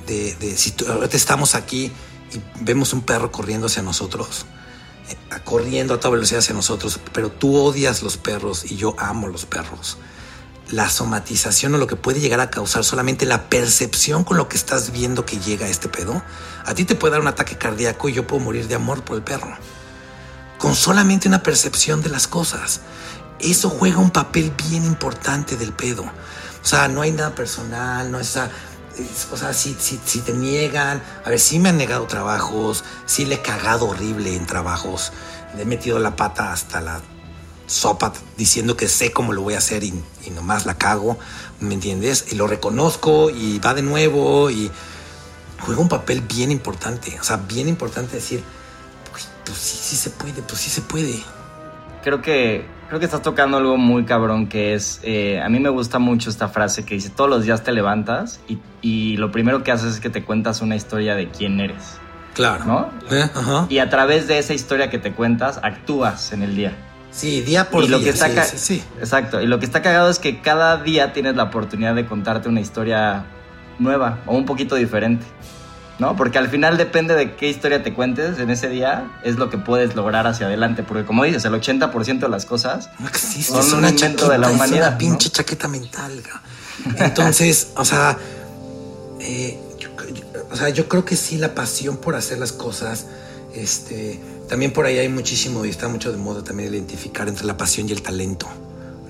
[0.07, 1.91] de, si tú- ahorita estamos aquí
[2.33, 4.47] y vemos un perro corriendo hacia nosotros,
[5.09, 9.29] eh, corriendo a toda velocidad hacia nosotros, pero tú odias los perros y yo amo
[9.29, 9.99] los perros.
[10.71, 14.57] La somatización o lo que puede llegar a causar solamente la percepción con lo que
[14.57, 16.23] estás viendo que llega este pedo,
[16.65, 19.17] a ti te puede dar un ataque cardíaco y yo puedo morir de amor por
[19.17, 19.55] el perro.
[20.59, 22.81] Con solamente una percepción de las cosas.
[23.41, 26.03] Eso juega un papel bien importante del pedo.
[26.03, 28.39] O sea, no hay nada personal, no es...
[29.33, 33.25] O sea, si, si, si te niegan, a ver, sí me han negado trabajos, sí
[33.25, 35.13] le he cagado horrible en trabajos,
[35.57, 37.01] le he metido la pata hasta la
[37.67, 39.93] sopa diciendo que sé cómo lo voy a hacer y,
[40.31, 41.19] nomás la cago,
[41.61, 42.27] ¿me entiendes?
[42.31, 44.71] Y lo reconozco y va de nuevo y
[45.61, 48.43] juega un papel bien importante, o sea, bien importante decir,
[49.45, 51.23] pues sí, sí se puede, pues sí se puede.
[52.03, 55.69] Creo que, creo que estás tocando algo muy cabrón que es, eh, a mí me
[55.69, 59.65] gusta mucho esta frase que dice, todos los días te levantas y, y lo primero
[59.65, 61.99] que haces es que te cuentas una historia de quién eres,
[62.35, 62.65] Claro.
[62.65, 62.91] ¿no?
[63.11, 63.29] ¿Eh?
[63.35, 63.67] Ajá.
[63.69, 66.73] Y a través de esa historia que te cuentas, actúas en el día.
[67.11, 68.05] Sí, día por y lo día.
[68.07, 68.85] que está sí, ca- sí, sí.
[69.01, 69.41] Exacto.
[69.43, 72.61] Y lo que está cagado es que cada día tienes la oportunidad de contarte una
[72.61, 73.25] historia
[73.81, 75.27] nueva o un poquito diferente.
[75.99, 76.17] ¿No?
[76.17, 79.59] Porque al final depende de qué historia te cuentes en ese día, es lo que
[79.59, 80.83] puedes lograr hacia adelante.
[80.83, 84.25] Porque como dices, el 80% de las cosas No existe, son es un una invento
[84.27, 84.99] chaqueta, de la es una ¿no?
[84.99, 86.23] pinche chaqueta mental.
[86.99, 88.19] Entonces, o sea,
[89.21, 89.59] eh,
[90.51, 93.07] o sea, yo creo que sí, la pasión por hacer las cosas,
[93.55, 97.57] este, también por ahí hay muchísimo y está mucho de moda también identificar entre la
[97.57, 98.49] pasión y el talento.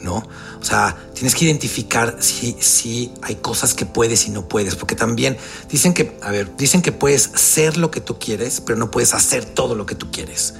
[0.04, 0.22] ¿No?
[0.60, 4.94] O sea, tienes que identificar si, si hay cosas que puedes y no puedes, porque
[4.94, 5.36] también
[5.68, 9.14] dicen que, a ver, dicen que puedes ser lo que tú quieres, pero no puedes
[9.14, 10.54] hacer todo lo que tú quieres.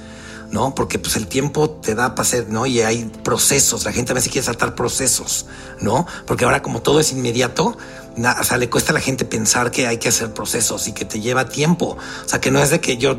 [0.51, 0.75] ¿no?
[0.75, 2.65] Porque pues el tiempo te da para hacer, ¿no?
[2.65, 5.47] Y hay procesos, la gente a veces quiere saltar procesos,
[5.81, 6.05] ¿no?
[6.25, 7.75] Porque ahora como todo es inmediato,
[8.17, 11.03] o sea, le cuesta a la gente pensar que hay que hacer procesos y que
[11.03, 11.97] te lleva tiempo.
[12.25, 13.17] O sea, que no es de que yo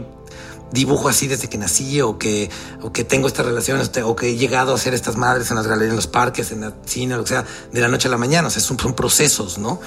[0.72, 2.50] dibujo así desde que nací o que,
[2.82, 5.66] o que tengo estas relaciones o que he llegado a hacer estas madres en las
[5.66, 8.10] galerías, en los parques, en la cine, o lo que sea, de la noche a
[8.10, 8.48] la mañana.
[8.48, 9.80] O sea, son, son procesos, ¿no?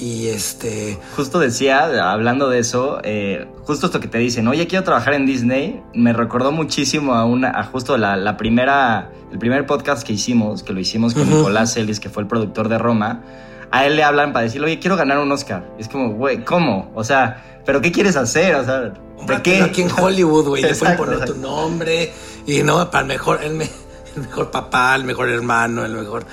[0.00, 0.98] Y este.
[1.14, 5.26] Justo decía, hablando de eso, eh, justo esto que te dicen, oye, quiero trabajar en
[5.26, 10.14] Disney, me recordó muchísimo a una, a justo la, la primera, el primer podcast que
[10.14, 13.22] hicimos, que lo hicimos con Nicolás Ellis, que fue el productor de Roma.
[13.70, 15.64] A él le hablan para decirle, oye, quiero ganar un Oscar.
[15.78, 16.90] es como, güey, ¿cómo?
[16.94, 18.54] O sea, ¿pero qué quieres hacer?
[18.56, 19.62] O sea, ¿de qué?
[19.62, 22.12] Aquí en Hollywood, güey, le pueden poner tu nombre
[22.46, 26.26] y no, para el mejor, el, el mejor papá, el mejor hermano, el mejor.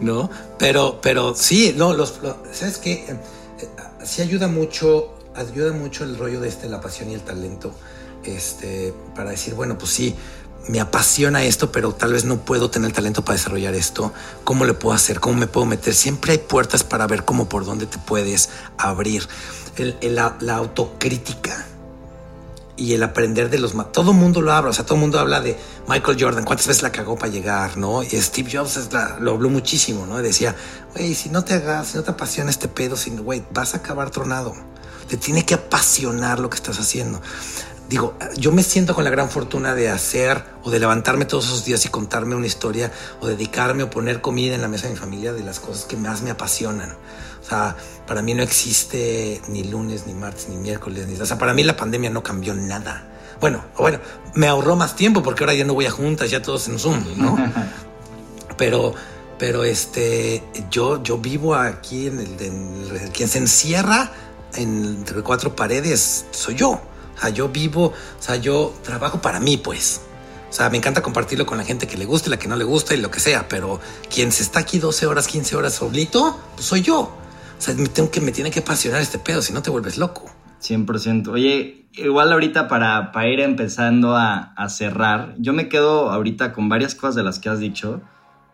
[0.00, 0.30] ¿no?
[0.58, 2.20] Pero, pero sí, no, los,
[2.52, 2.92] ¿sabes qué?
[2.92, 3.06] Eh,
[3.60, 3.68] eh,
[4.02, 7.72] sí ayuda mucho, ayuda mucho el rollo de este, la pasión y el talento,
[8.24, 10.14] este, para decir, bueno, pues sí,
[10.68, 14.12] me apasiona esto, pero tal vez no puedo tener talento para desarrollar esto.
[14.44, 15.20] ¿Cómo le puedo hacer?
[15.20, 15.94] ¿Cómo me puedo meter?
[15.94, 19.28] Siempre hay puertas para ver cómo por dónde te puedes abrir.
[20.00, 21.66] la, autocrítica
[22.76, 23.74] y el aprender de los...
[23.92, 25.56] Todo el mundo lo habla, o sea, todo el mundo habla de
[25.86, 28.02] Michael Jordan, cuántas veces la cagó para llegar, ¿no?
[28.02, 28.88] Y Steve Jobs
[29.20, 30.20] lo habló muchísimo, ¿no?
[30.22, 30.56] decía,
[30.94, 34.10] güey, si no te hagas, si no te apasiona este pedo, güey, vas a acabar
[34.10, 34.54] tronado.
[35.08, 37.20] Te tiene que apasionar lo que estás haciendo.
[37.88, 41.64] Digo, yo me siento con la gran fortuna de hacer o de levantarme todos esos
[41.64, 44.98] días y contarme una historia o dedicarme o poner comida en la mesa de mi
[44.98, 46.96] familia de las cosas que más me apasionan.
[47.42, 47.76] O sea,
[48.06, 51.20] para mí no existe ni lunes, ni martes, ni miércoles, ni...
[51.20, 53.06] O sea, para mí la pandemia no cambió nada.
[53.38, 53.98] Bueno, bueno,
[54.34, 57.04] me ahorró más tiempo porque ahora ya no voy a juntas, ya todos en Zoom,
[57.18, 57.36] ¿no?
[58.56, 58.94] pero,
[59.38, 64.10] pero este, yo, yo vivo aquí en el, quien se encierra
[64.56, 66.80] entre cuatro paredes soy yo.
[67.16, 70.02] O sea, yo vivo, o sea, yo trabajo para mí, pues.
[70.50, 72.56] O sea, me encanta compartirlo con la gente que le gusta y la que no
[72.56, 73.80] le gusta y lo que sea, pero
[74.12, 77.00] quien se está aquí 12 horas, 15 horas solito, pues soy yo.
[77.00, 77.16] O
[77.58, 80.30] sea, me, tengo que, me tiene que apasionar este pedo, si no te vuelves loco.
[80.62, 81.28] 100%.
[81.28, 86.68] Oye, igual ahorita para, para ir empezando a, a, cerrar, yo me quedo ahorita con
[86.68, 88.00] varias cosas de las que has dicho.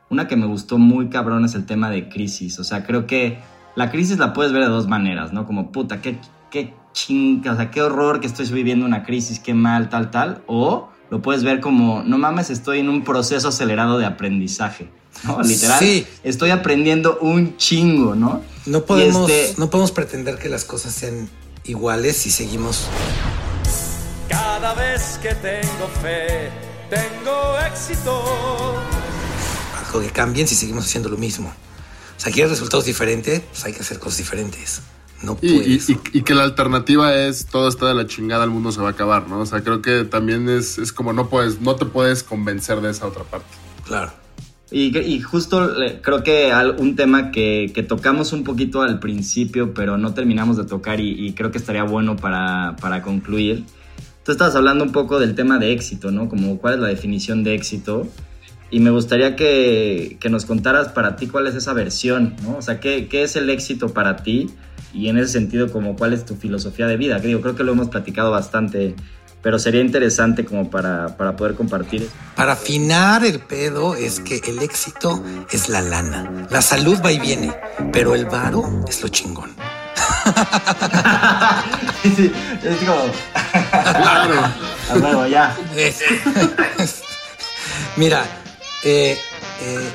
[0.09, 2.59] Una que me gustó muy cabrón es el tema de crisis.
[2.59, 3.41] O sea, creo que
[3.77, 5.47] la crisis la puedes ver de dos maneras, ¿no?
[5.47, 6.19] Como, puta, qué,
[6.51, 10.43] qué chinga, o sea, qué horror que estoy viviendo una crisis, qué mal, tal, tal.
[10.47, 14.91] O lo puedes ver como, no mames, estoy en un proceso acelerado de aprendizaje.
[15.25, 15.43] ¿no?
[15.43, 15.79] Literal.
[15.79, 16.07] Sí.
[16.23, 18.43] Estoy aprendiendo un chingo, ¿no?
[18.67, 21.29] No podemos, este no podemos pretender que las cosas sean
[21.65, 22.87] iguales si seguimos.
[24.29, 26.51] Cada vez que tengo fe,
[26.89, 28.23] tengo éxito.
[29.85, 31.49] Algo que cambien si seguimos haciendo lo mismo.
[31.49, 34.83] O sea, quieres resultados diferentes, pues hay que hacer cosas diferentes.
[35.23, 35.91] No puedes.
[35.91, 38.89] Y, y, que la alternativa es todo está de la chingada, el mundo se va
[38.89, 39.41] a acabar, ¿no?
[39.41, 42.91] O sea, creo que también es, es como no puedes, no te puedes convencer de
[42.91, 43.49] esa otra parte.
[43.85, 44.13] Claro.
[44.73, 45.69] Y, justo
[46.01, 51.01] creo que un tema que, tocamos un poquito al principio, pero no terminamos de tocar
[51.01, 53.65] y, creo que estaría bueno para, concluir.
[54.25, 56.29] Tú estabas hablando un poco del tema de éxito, ¿no?
[56.29, 58.07] Como cuál es la definición de éxito.
[58.71, 62.59] Y me gustaría que, nos contaras para ti cuál es esa versión, ¿no?
[62.59, 64.51] O sea, ¿qué, ¿qué, es el éxito para ti?
[64.93, 67.19] Y en ese sentido, como cuál es tu filosofía de vida.
[67.19, 68.95] Digo, creo que lo hemos platicado bastante
[69.43, 72.09] pero sería interesante como para, para poder compartir.
[72.37, 76.47] Para afinar el pedo es que el éxito es la lana.
[76.51, 77.55] La salud va y viene,
[77.93, 79.51] pero el varo es lo chingón.
[82.03, 82.31] sí,
[82.63, 82.97] es como...
[84.89, 85.27] claro.
[85.27, 85.57] ya.
[87.97, 88.23] Mira,
[88.85, 89.19] eh,
[89.63, 89.91] eh,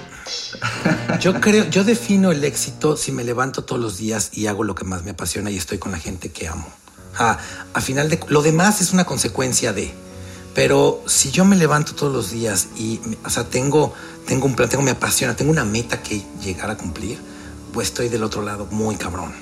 [1.20, 4.76] yo creo, yo defino el éxito si me levanto todos los días y hago lo
[4.76, 6.68] que más me apasiona y estoy con la gente que amo
[7.18, 8.20] a, final de...
[8.28, 9.94] Lo demás es una consecuencia de...
[10.54, 13.94] Pero si yo me levanto todos los días y, o sea, tengo,
[14.26, 17.20] tengo un plan, tengo mi apasiona, tengo una meta que llegar a cumplir,
[17.74, 19.34] pues estoy del otro lado muy cabrón.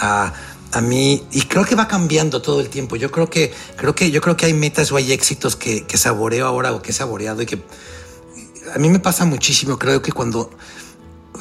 [0.00, 0.32] a
[0.80, 2.96] mí, y creo que va cambiando todo el tiempo.
[2.96, 5.98] Yo creo que, creo que, yo creo que hay metas o hay éxitos que, que
[5.98, 7.62] saboreo ahora o que he saboreado y que
[8.74, 9.78] a mí me pasa muchísimo.
[9.78, 10.50] Creo que cuando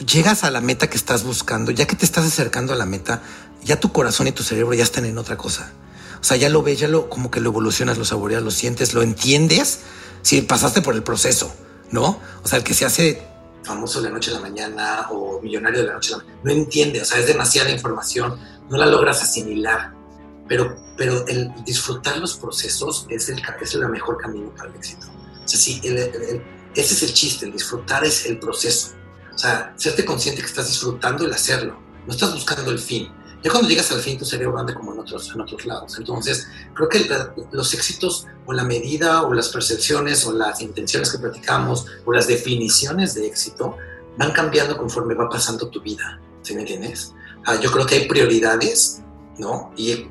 [0.06, 3.22] llegas a la meta que estás buscando, ya que te estás acercando a la meta,
[3.64, 5.72] ya tu corazón y tu cerebro ya están en otra cosa.
[6.20, 8.94] O sea, ya lo ves, ya lo como que lo evolucionas, lo saboreas, lo sientes,
[8.94, 9.80] lo entiendes
[10.22, 11.54] si pasaste por el proceso,
[11.92, 12.20] ¿no?
[12.44, 13.22] O sea, el que se hace
[13.64, 16.42] famoso de la noche a la mañana o millonario de la noche a la mañana,
[16.44, 19.94] no entiende, o sea, es demasiada información no la logras asimilar.
[20.48, 25.08] Pero, pero el disfrutar los procesos es el, es el mejor camino para el éxito.
[25.44, 25.82] O sea, sí,
[26.76, 28.92] ese es el chiste, el disfrutar es el proceso.
[29.34, 31.78] O sea, serte consciente que estás disfrutando el hacerlo.
[32.06, 33.12] No estás buscando el fin.
[33.44, 35.98] Ya cuando llegas al fin, tu cerebro anda como en otros, en otros lados.
[36.00, 37.08] Entonces, creo que
[37.52, 42.28] los éxitos o la medida o las percepciones o las intenciones que platicamos o las
[42.28, 43.78] definiciones de éxito
[44.18, 46.20] van cambiando conforme va pasando tu vida.
[46.42, 47.14] ¿Sí me entiendes?
[47.46, 49.02] Ah, yo creo que hay prioridades,
[49.38, 49.72] ¿no?
[49.76, 50.10] Y eh,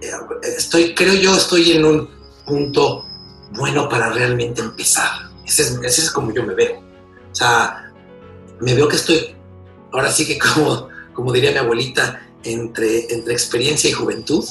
[0.57, 2.09] estoy, creo yo, estoy en un
[2.47, 3.05] punto
[3.53, 5.34] bueno para realmente empezar.
[5.45, 6.79] Ese es, como yo me veo.
[6.79, 7.93] O sea,
[8.61, 9.37] me veo que estoy,
[9.93, 14.45] ahora sí que como, como diría mi abuelita, entre, entre experiencia y juventud,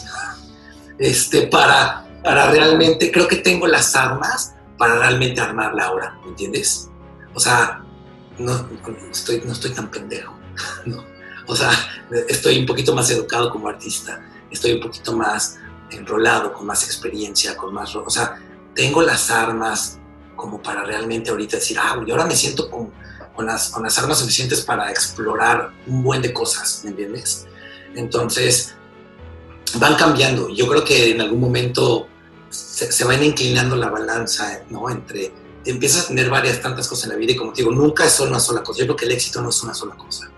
[0.97, 6.89] este, para, para realmente, creo que tengo las armas para realmente armarla ahora, ¿me entiendes?
[7.33, 7.83] O sea,
[8.37, 8.67] no
[9.11, 10.33] estoy, no estoy tan pendejo,
[11.45, 11.71] O sea,
[12.29, 15.57] estoy un poquito más educado como artista, estoy un poquito más
[15.91, 17.93] enrolado, con más experiencia, con más...
[17.95, 18.39] O sea,
[18.73, 19.99] tengo las armas
[20.35, 22.91] como para realmente ahorita decir, ah, y ahora me siento con,
[23.35, 27.45] con, las, con las armas suficientes para explorar un buen de cosas, ¿me entiendes?
[27.95, 28.75] Entonces,
[29.75, 30.49] van cambiando.
[30.49, 32.07] Yo creo que en algún momento
[32.49, 34.89] se, se van inclinando la balanza, ¿no?
[34.89, 35.33] Entre,
[35.65, 38.13] empiezas a tener varias, tantas cosas en la vida y como te digo, nunca es
[38.13, 38.79] solo una sola cosa.
[38.79, 40.29] Yo creo que el éxito no es una sola cosa.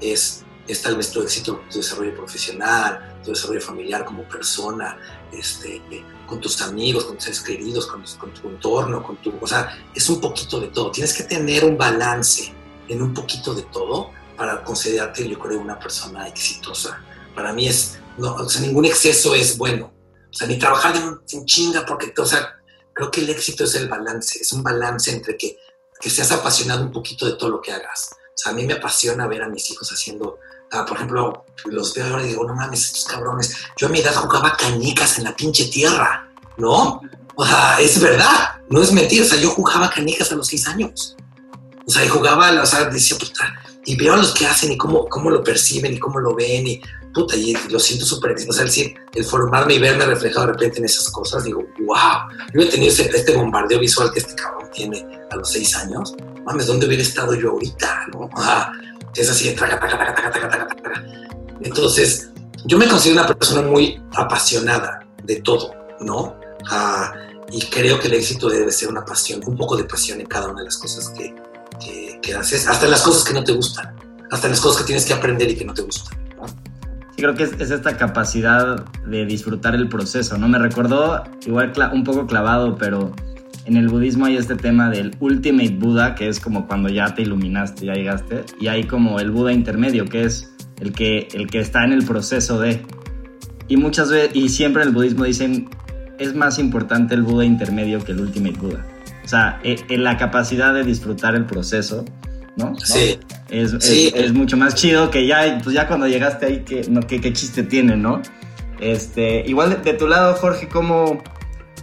[0.00, 4.98] Es, es tal vez tu éxito, tu desarrollo profesional, tu desarrollo familiar como persona,
[5.32, 5.82] este,
[6.26, 9.32] con tus amigos, con tus seres queridos, con, con, tu entorno, con tu...
[9.40, 10.90] O sea, es un poquito de todo.
[10.90, 12.54] Tienes que tener un balance
[12.88, 17.02] en un poquito de todo para considerarte, yo creo, una persona exitosa.
[17.34, 19.92] Para mí es, no, o sea, ningún exceso es bueno.
[20.30, 22.56] O sea, ni trabajar en, chinga porque, o sea,
[22.92, 25.58] creo que el éxito es el balance, es un balance entre que,
[26.00, 28.10] que seas apasionado un poquito de todo lo que hagas.
[28.12, 30.38] O sea, a mí me apasiona ver a mis hijos haciendo,
[30.74, 34.00] ah, por ejemplo, los veo ahora y digo, no mames, estos cabrones, yo a mi
[34.00, 37.00] edad jugaba canicas en la pinche tierra, ¿no?
[37.36, 40.66] O sea, es verdad, no es mentira, o sea, yo jugaba canicas a los seis
[40.68, 41.16] años.
[41.86, 43.54] O sea, y jugaba, o sea, decía, puta,
[43.84, 46.66] y veo a los que hacen y cómo, cómo lo perciben y cómo lo ven
[46.66, 46.80] y
[47.12, 50.78] puta, y lo siento súper o sea, el, el formarme y verme reflejado de repente
[50.78, 55.06] en esas cosas, digo, wow, yo he tenido este bombardeo visual que este cabrón tiene
[55.30, 56.14] a los seis años,
[56.44, 58.06] mames, ¿dónde hubiera estado yo ahorita?
[58.12, 58.28] ¿no?
[59.16, 61.06] Es así, traca, traca, traca, traca, traca, traca.
[61.62, 62.30] Entonces,
[62.64, 66.42] yo me considero una persona muy apasionada de todo, ¿no?
[67.52, 70.48] y creo que el éxito debe ser una pasión, un poco de pasión en cada
[70.48, 71.34] una de las cosas que,
[72.22, 73.94] que, haces, hasta las cosas que no te gustan,
[74.30, 76.18] hasta las cosas que tienes que aprender y que no te gustan.
[77.14, 80.48] Sí, creo que es, esta capacidad de disfrutar el proceso, ¿no?
[80.48, 83.14] Me recordó, igual un poco clavado, pero
[83.66, 87.22] en el budismo hay este tema del ultimate Buda, que es como cuando ya te
[87.22, 91.60] iluminaste, ya llegaste, y hay como el Buda intermedio, que es el que, el que
[91.60, 92.82] está en el proceso de...
[93.68, 95.70] Y muchas veces, y siempre en el budismo dicen,
[96.18, 98.86] es más importante el Buda intermedio que el ultimate Buda.
[99.24, 102.04] O sea, en e, la capacidad de disfrutar el proceso,
[102.56, 102.78] ¿no?
[102.78, 103.18] Sí.
[103.48, 107.32] Es, Es, mucho más chido que ya, pues ya cuando llegaste ahí, que, no, qué,
[107.32, 108.20] chiste tiene, ¿no?
[108.80, 111.22] Este, igual de, tu lado, Jorge, ¿cómo,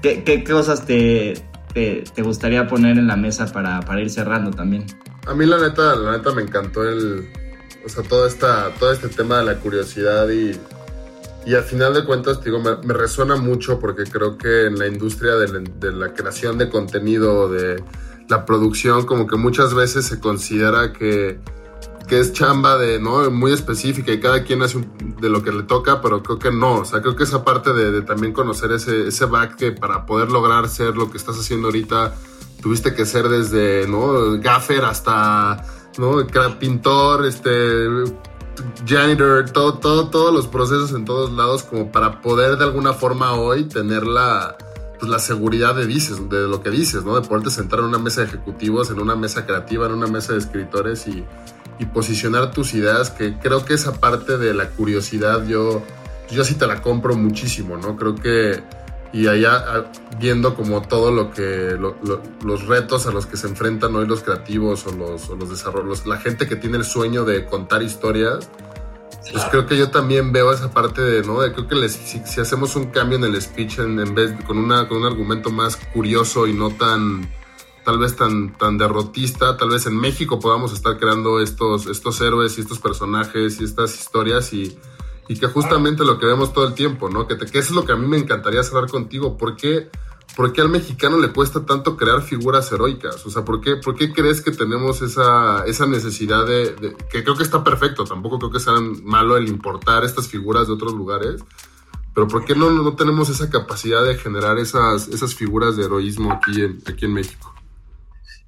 [0.03, 1.33] qué, qué cosas te,
[1.73, 4.85] te, gustaría poner en la mesa para, para, ir cerrando también?
[5.27, 7.27] A mí la neta, la neta me encantó el,
[7.85, 10.57] o sea, todo, esta, todo este tema de la curiosidad y
[11.45, 15.35] y al final de cuentas, digo, me, resuena mucho porque creo que en la industria
[15.35, 17.83] de la, creación de contenido, de
[18.29, 21.39] la producción, como que muchas veces se considera que,
[22.11, 23.31] que es chamba de, ¿no?
[23.31, 24.85] Muy específica y cada quien hace
[25.21, 26.79] de lo que le toca, pero creo que no.
[26.79, 30.29] O sea, creo que esa parte de, también conocer ese, ese back que para poder
[30.29, 32.13] lograr ser lo que estás haciendo ahorita,
[32.61, 34.37] tuviste que ser desde, ¿no?
[34.41, 35.65] Gaffer hasta,
[35.97, 36.17] ¿no?
[36.59, 37.87] Pintor, este
[38.85, 43.35] janitor, todo, todo, todos los procesos en todos lados como para poder de alguna forma
[43.35, 44.57] hoy tener la,
[44.99, 47.17] pues, la seguridad de, dices, de lo que dices, ¿no?
[47.17, 50.33] De poderte sentar en una mesa de ejecutivos, en una mesa creativa, en una mesa
[50.33, 51.23] de escritores y,
[51.81, 55.81] y posicionar tus ideas, que creo que esa parte de la curiosidad yo,
[56.29, 57.97] yo sí te la compro muchísimo, ¿no?
[57.97, 58.63] Creo que
[59.13, 64.05] y allá viendo como todo lo que los retos a los que se enfrentan hoy
[64.05, 67.81] los creativos o los, o los desarrollos, la gente que tiene el sueño de contar
[67.81, 68.47] historias,
[69.31, 71.41] pues creo que yo también veo esa parte de, ¿no?
[71.41, 74.99] De creo que si, hacemos un cambio en el speech en, vez con, una, con
[74.99, 77.27] un argumento más curioso y no tan
[77.83, 82.57] tal vez tan, tan derrotista, tal vez en México podamos estar creando estos, estos héroes
[82.57, 84.77] y estos personajes y estas historias y
[85.31, 87.25] y que justamente lo que vemos todo el tiempo, ¿no?
[87.25, 89.37] Que, te, que eso es lo que a mí me encantaría cerrar contigo.
[89.37, 89.89] ¿Por qué,
[90.35, 93.25] ¿por qué al mexicano le cuesta tanto crear figuras heroicas?
[93.25, 97.23] O sea, ¿por qué, por qué crees que tenemos esa, esa necesidad de, de, que
[97.23, 98.73] creo que está perfecto, tampoco creo que sea
[99.03, 101.41] malo el importar estas figuras de otros lugares,
[102.13, 106.33] pero ¿por qué no, no tenemos esa capacidad de generar esas, esas figuras de heroísmo
[106.33, 107.53] aquí en, aquí en México?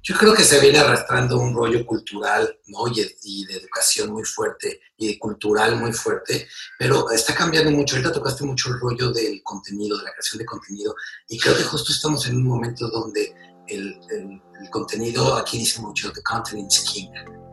[0.06, 2.86] Yo creo que se viene arrastrando un rollo cultural ¿no?
[2.88, 6.46] y, de educación muy fuerte y de cultural muy fuerte,
[6.78, 7.96] pero está cambiando mucho.
[7.96, 10.94] Ahorita tocaste mucho el rollo del contenido, de la creación de contenido,
[11.26, 13.34] y creo que justo estamos en un momento donde
[13.66, 17.08] el, el, contenido, aquí dice mucho, the content is king,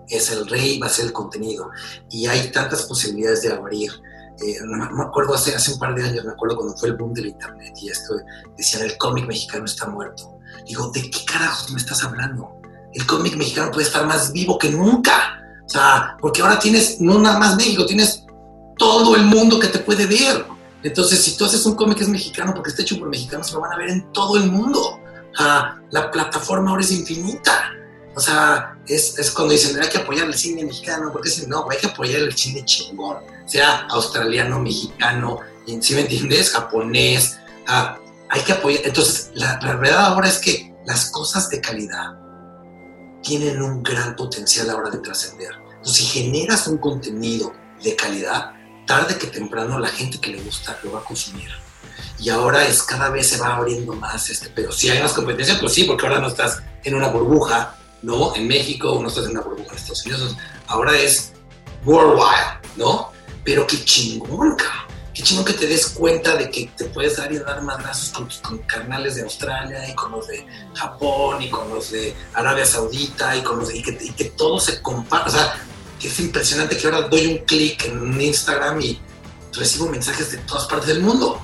[0.09, 1.69] es el rey, va a ser el contenido,
[2.09, 3.91] y hay tantas posibilidades de abrir.
[4.43, 7.13] Eh, me acuerdo hace, hace un par de años, me acuerdo cuando fue el boom
[7.13, 8.15] del internet y esto
[8.57, 10.40] decían el cómic mexicano está muerto
[10.71, 12.61] Digo, ¿de qué carajos me estás hablando?
[12.93, 15.37] El cómic mexicano puede estar más vivo que nunca.
[15.65, 18.23] O sea, porque ahora tienes, no nada más México, tienes
[18.77, 20.45] todo el mundo que te puede ver.
[20.81, 23.59] Entonces, si tú haces un cómic que es mexicano porque está hecho por mexicanos, lo
[23.59, 24.97] van a ver en todo el mundo.
[25.89, 27.73] La plataforma ahora es infinita.
[28.15, 31.69] O sea, es, es cuando dicen, hay que apoyar el cine mexicano, porque dicen, no,
[31.69, 37.97] hay que apoyar el cine chingón, sea australiano, mexicano, si me entiendes, japonés, ah,
[38.31, 38.81] hay que apoyar.
[38.85, 42.17] Entonces, la, verdad ahora es que las cosas de calidad
[43.21, 45.51] tienen un gran potencial ahora de trascender.
[45.75, 47.53] Entonces, si generas un contenido
[47.83, 48.53] de calidad,
[48.87, 51.49] tarde que temprano la gente que le gusta lo va a consumir.
[52.19, 55.59] Y ahora es cada vez se va abriendo más este, pero si hay más competencia,
[55.59, 58.33] pues sí, porque ahora no estás en una burbuja, ¿no?
[58.35, 61.33] En México, no estás en una burbuja en Estados Unidos, ahora es
[61.83, 63.11] worldwide, ¿no?
[63.43, 67.31] Pero qué chingón, cabrón qué chino que te des cuenta de que te puedes dar
[67.31, 71.49] y dar madrazos con tus con carnales de Australia y con los de Japón y
[71.49, 75.29] con los de Arabia Saudita y con los de, y, que, y todo se comparte.
[75.29, 75.55] O sea,
[75.99, 78.99] que es impresionante que ahora doy un clic en Instagram y
[79.53, 81.41] recibo mensajes de todas partes del mundo,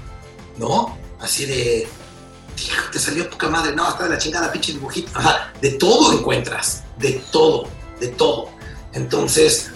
[0.58, 0.98] ¿no?
[1.20, 1.88] Así de,
[2.92, 5.22] te salió poca madre, no, hasta de la chingada, pinche dibujito.
[5.22, 7.68] Sea, de todo encuentras, de todo,
[8.00, 8.50] de todo.
[8.94, 9.72] Entonces,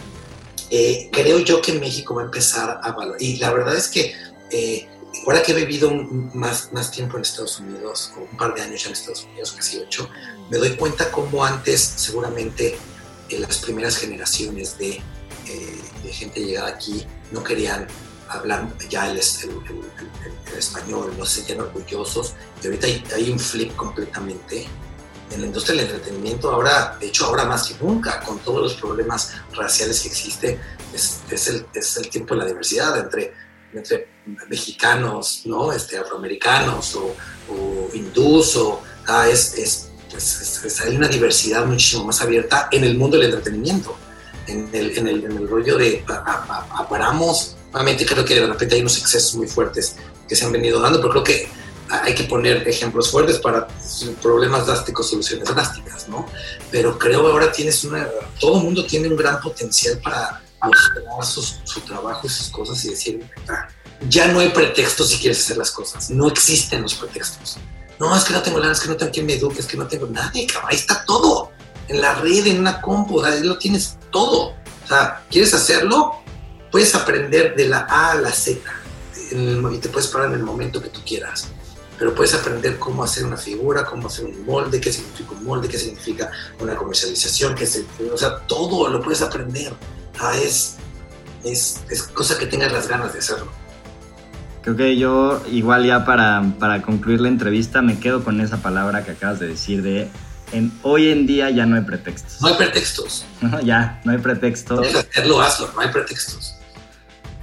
[0.74, 3.22] eh, creo yo que México va a empezar a valorar.
[3.22, 4.14] Y la verdad es que
[4.50, 4.88] eh,
[5.26, 5.92] ahora que he vivido
[6.34, 9.80] más, más tiempo en Estados Unidos, un par de años ya en Estados Unidos, casi
[9.80, 10.10] ocho,
[10.50, 12.78] me doy cuenta cómo antes seguramente
[13.28, 17.88] en las primeras generaciones de, eh, de, gente llegada aquí no querían
[18.30, 22.34] hablar ya el, el, español, no se sentían orgullosos.
[22.64, 24.68] Y ahorita hay un flip completamente
[25.32, 28.74] en la industria del entretenimiento ahora, de hecho ahora más que nunca, con todos los
[28.76, 30.60] problemas raciales que existe,
[30.94, 33.34] es, es, el, es el, tiempo de la diversidad entre,
[33.74, 34.08] entre
[34.50, 35.72] mexicanos, ¿no?
[35.72, 37.16] este, afroamericanos o,
[37.50, 43.18] o hindús, o, ah, es, es, hay una diversidad muchísimo más abierta en el mundo
[43.18, 43.96] del entretenimiento,
[44.48, 48.82] en el, en el, en el rollo de aparamos, obviamente creo que de repente hay
[48.82, 49.96] unos excesos muy fuertes
[50.28, 51.61] que se han venido dando, pero creo que
[51.92, 53.68] hay que poner ejemplos fuertes para
[54.22, 56.26] problemas drásticos, soluciones drásticas, ¿no?
[56.72, 58.08] Pero creo que ahora tienes una,
[58.40, 61.26] todo el mundo tiene un gran potencial para mostrar
[61.66, 63.68] su, trabajo y sus cosas y decir, ah,
[64.08, 67.58] ya no hay pretextos si quieres hacer las cosas, no existen los pretextos.
[68.00, 69.78] No, es que no tengo lana, es que no tengo quien me eduque, es que
[69.78, 71.52] no tengo nadie, cabrón, ahí está todo,
[71.88, 74.56] en la red, en una compu, ahí lo tienes todo.
[74.84, 76.14] O sea, ¿quieres hacerlo?
[76.72, 78.60] Puedes aprender de la A a la Z
[79.24, 81.50] y te puedes parar en el momento que tú quieras
[82.02, 85.68] pero puedes aprender cómo hacer una figura, cómo hacer un molde, qué significa un molde,
[85.68, 89.72] qué significa una comercialización, qué es, o sea, todo lo puedes aprender.
[90.20, 90.78] Ah, es,
[91.44, 93.52] es, es, cosa que tengas las ganas de hacerlo.
[94.64, 99.06] Creo que yo, igual ya para, para concluir la entrevista, me quedo con esa palabra
[99.06, 100.10] que acabas de decir de
[100.54, 102.42] en, hoy en día ya no hay pretextos.
[102.42, 103.26] No hay pretextos.
[103.64, 104.88] ya, no hay pretextos.
[104.96, 106.56] Hacerlo, hazlo, no hay pretextos.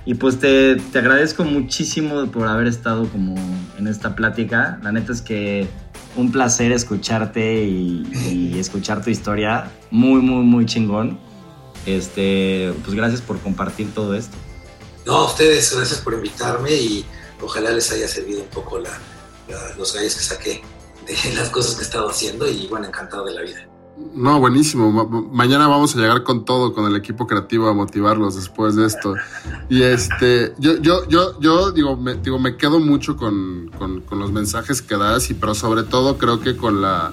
[0.08, 3.34] Y pues te, te, agradezco muchísimo por haber estado como
[3.76, 4.80] en esta plática.
[4.82, 5.68] La neta es que
[6.16, 9.70] un placer escucharte y, escuchar tu historia.
[9.90, 11.20] Muy, muy, muy chingón.
[11.84, 14.34] Este, pues gracias por compartir todo esto.
[15.04, 17.04] No, a ustedes, gracias por invitarme y
[17.42, 18.98] ojalá les haya servido un poco la,
[19.76, 20.62] los gallos que saqué
[21.06, 23.67] de las cosas que he estado haciendo y bueno, encantado de la vida.
[24.14, 25.28] No, buenísimo.
[25.32, 29.14] mañana vamos a llegar con todo, con el equipo creativo a motivarlos después de esto.
[29.68, 33.70] Y este, yo, yo, yo, yo digo, me, digo, me quedo mucho con,
[34.10, 37.12] los mensajes que das, y pero sobre todo creo que con la,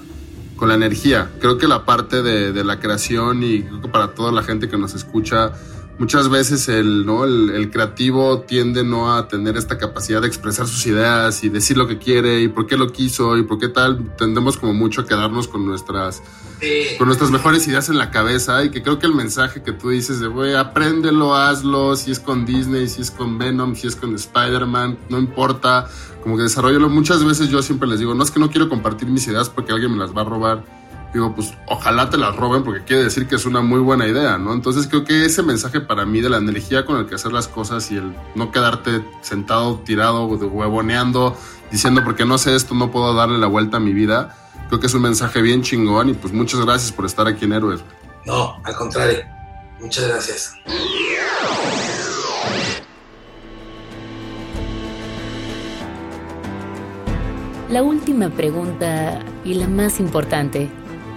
[0.56, 1.30] con la energía.
[1.40, 4.76] Creo que la parte de, la creación y creo que para toda la gente que
[4.76, 5.52] nos escucha,
[5.98, 7.24] muchas veces el, ¿no?
[7.24, 11.76] el, el, creativo tiende no a tener esta capacidad de expresar sus ideas y decir
[11.76, 14.14] lo que quiere y por qué lo quiso y por qué tal.
[14.16, 16.22] Tendemos como mucho a quedarnos con nuestras,
[16.98, 19.90] con nuestras mejores ideas en la cabeza y que creo que el mensaje que tú
[19.90, 23.96] dices de, güey, apréndelo, hazlo, si es con Disney, si es con Venom, si es
[23.96, 25.88] con Spider-Man, no importa,
[26.22, 26.88] como que desarrollalo.
[26.88, 29.72] Muchas veces yo siempre les digo, no es que no quiero compartir mis ideas porque
[29.72, 33.26] alguien me las va a robar digo, pues ojalá te las roben porque quiere decir
[33.26, 34.52] que es una muy buena idea, ¿no?
[34.52, 37.48] Entonces creo que ese mensaje para mí de la energía con el que hacer las
[37.48, 41.36] cosas y el no quedarte sentado, tirado, huevoneando,
[41.70, 44.36] diciendo porque no sé esto, no puedo darle la vuelta a mi vida,
[44.68, 47.52] creo que es un mensaje bien chingón y pues muchas gracias por estar aquí en
[47.52, 47.82] Héroes.
[48.24, 49.24] No, al contrario,
[49.80, 50.54] muchas gracias.
[57.68, 60.70] La última pregunta y la más importante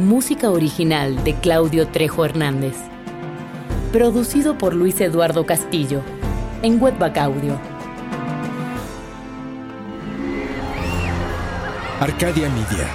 [0.00, 2.74] Música original de Claudio Trejo Hernández.
[3.92, 6.00] Producido por Luis Eduardo Castillo
[6.62, 7.60] en Webback Audio.
[12.00, 12.88] Arcadia Media.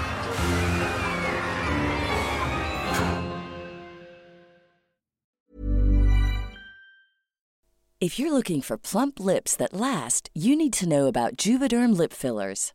[8.01, 12.12] If you're looking for plump lips that last, you need to know about Juvederm lip
[12.14, 12.74] fillers.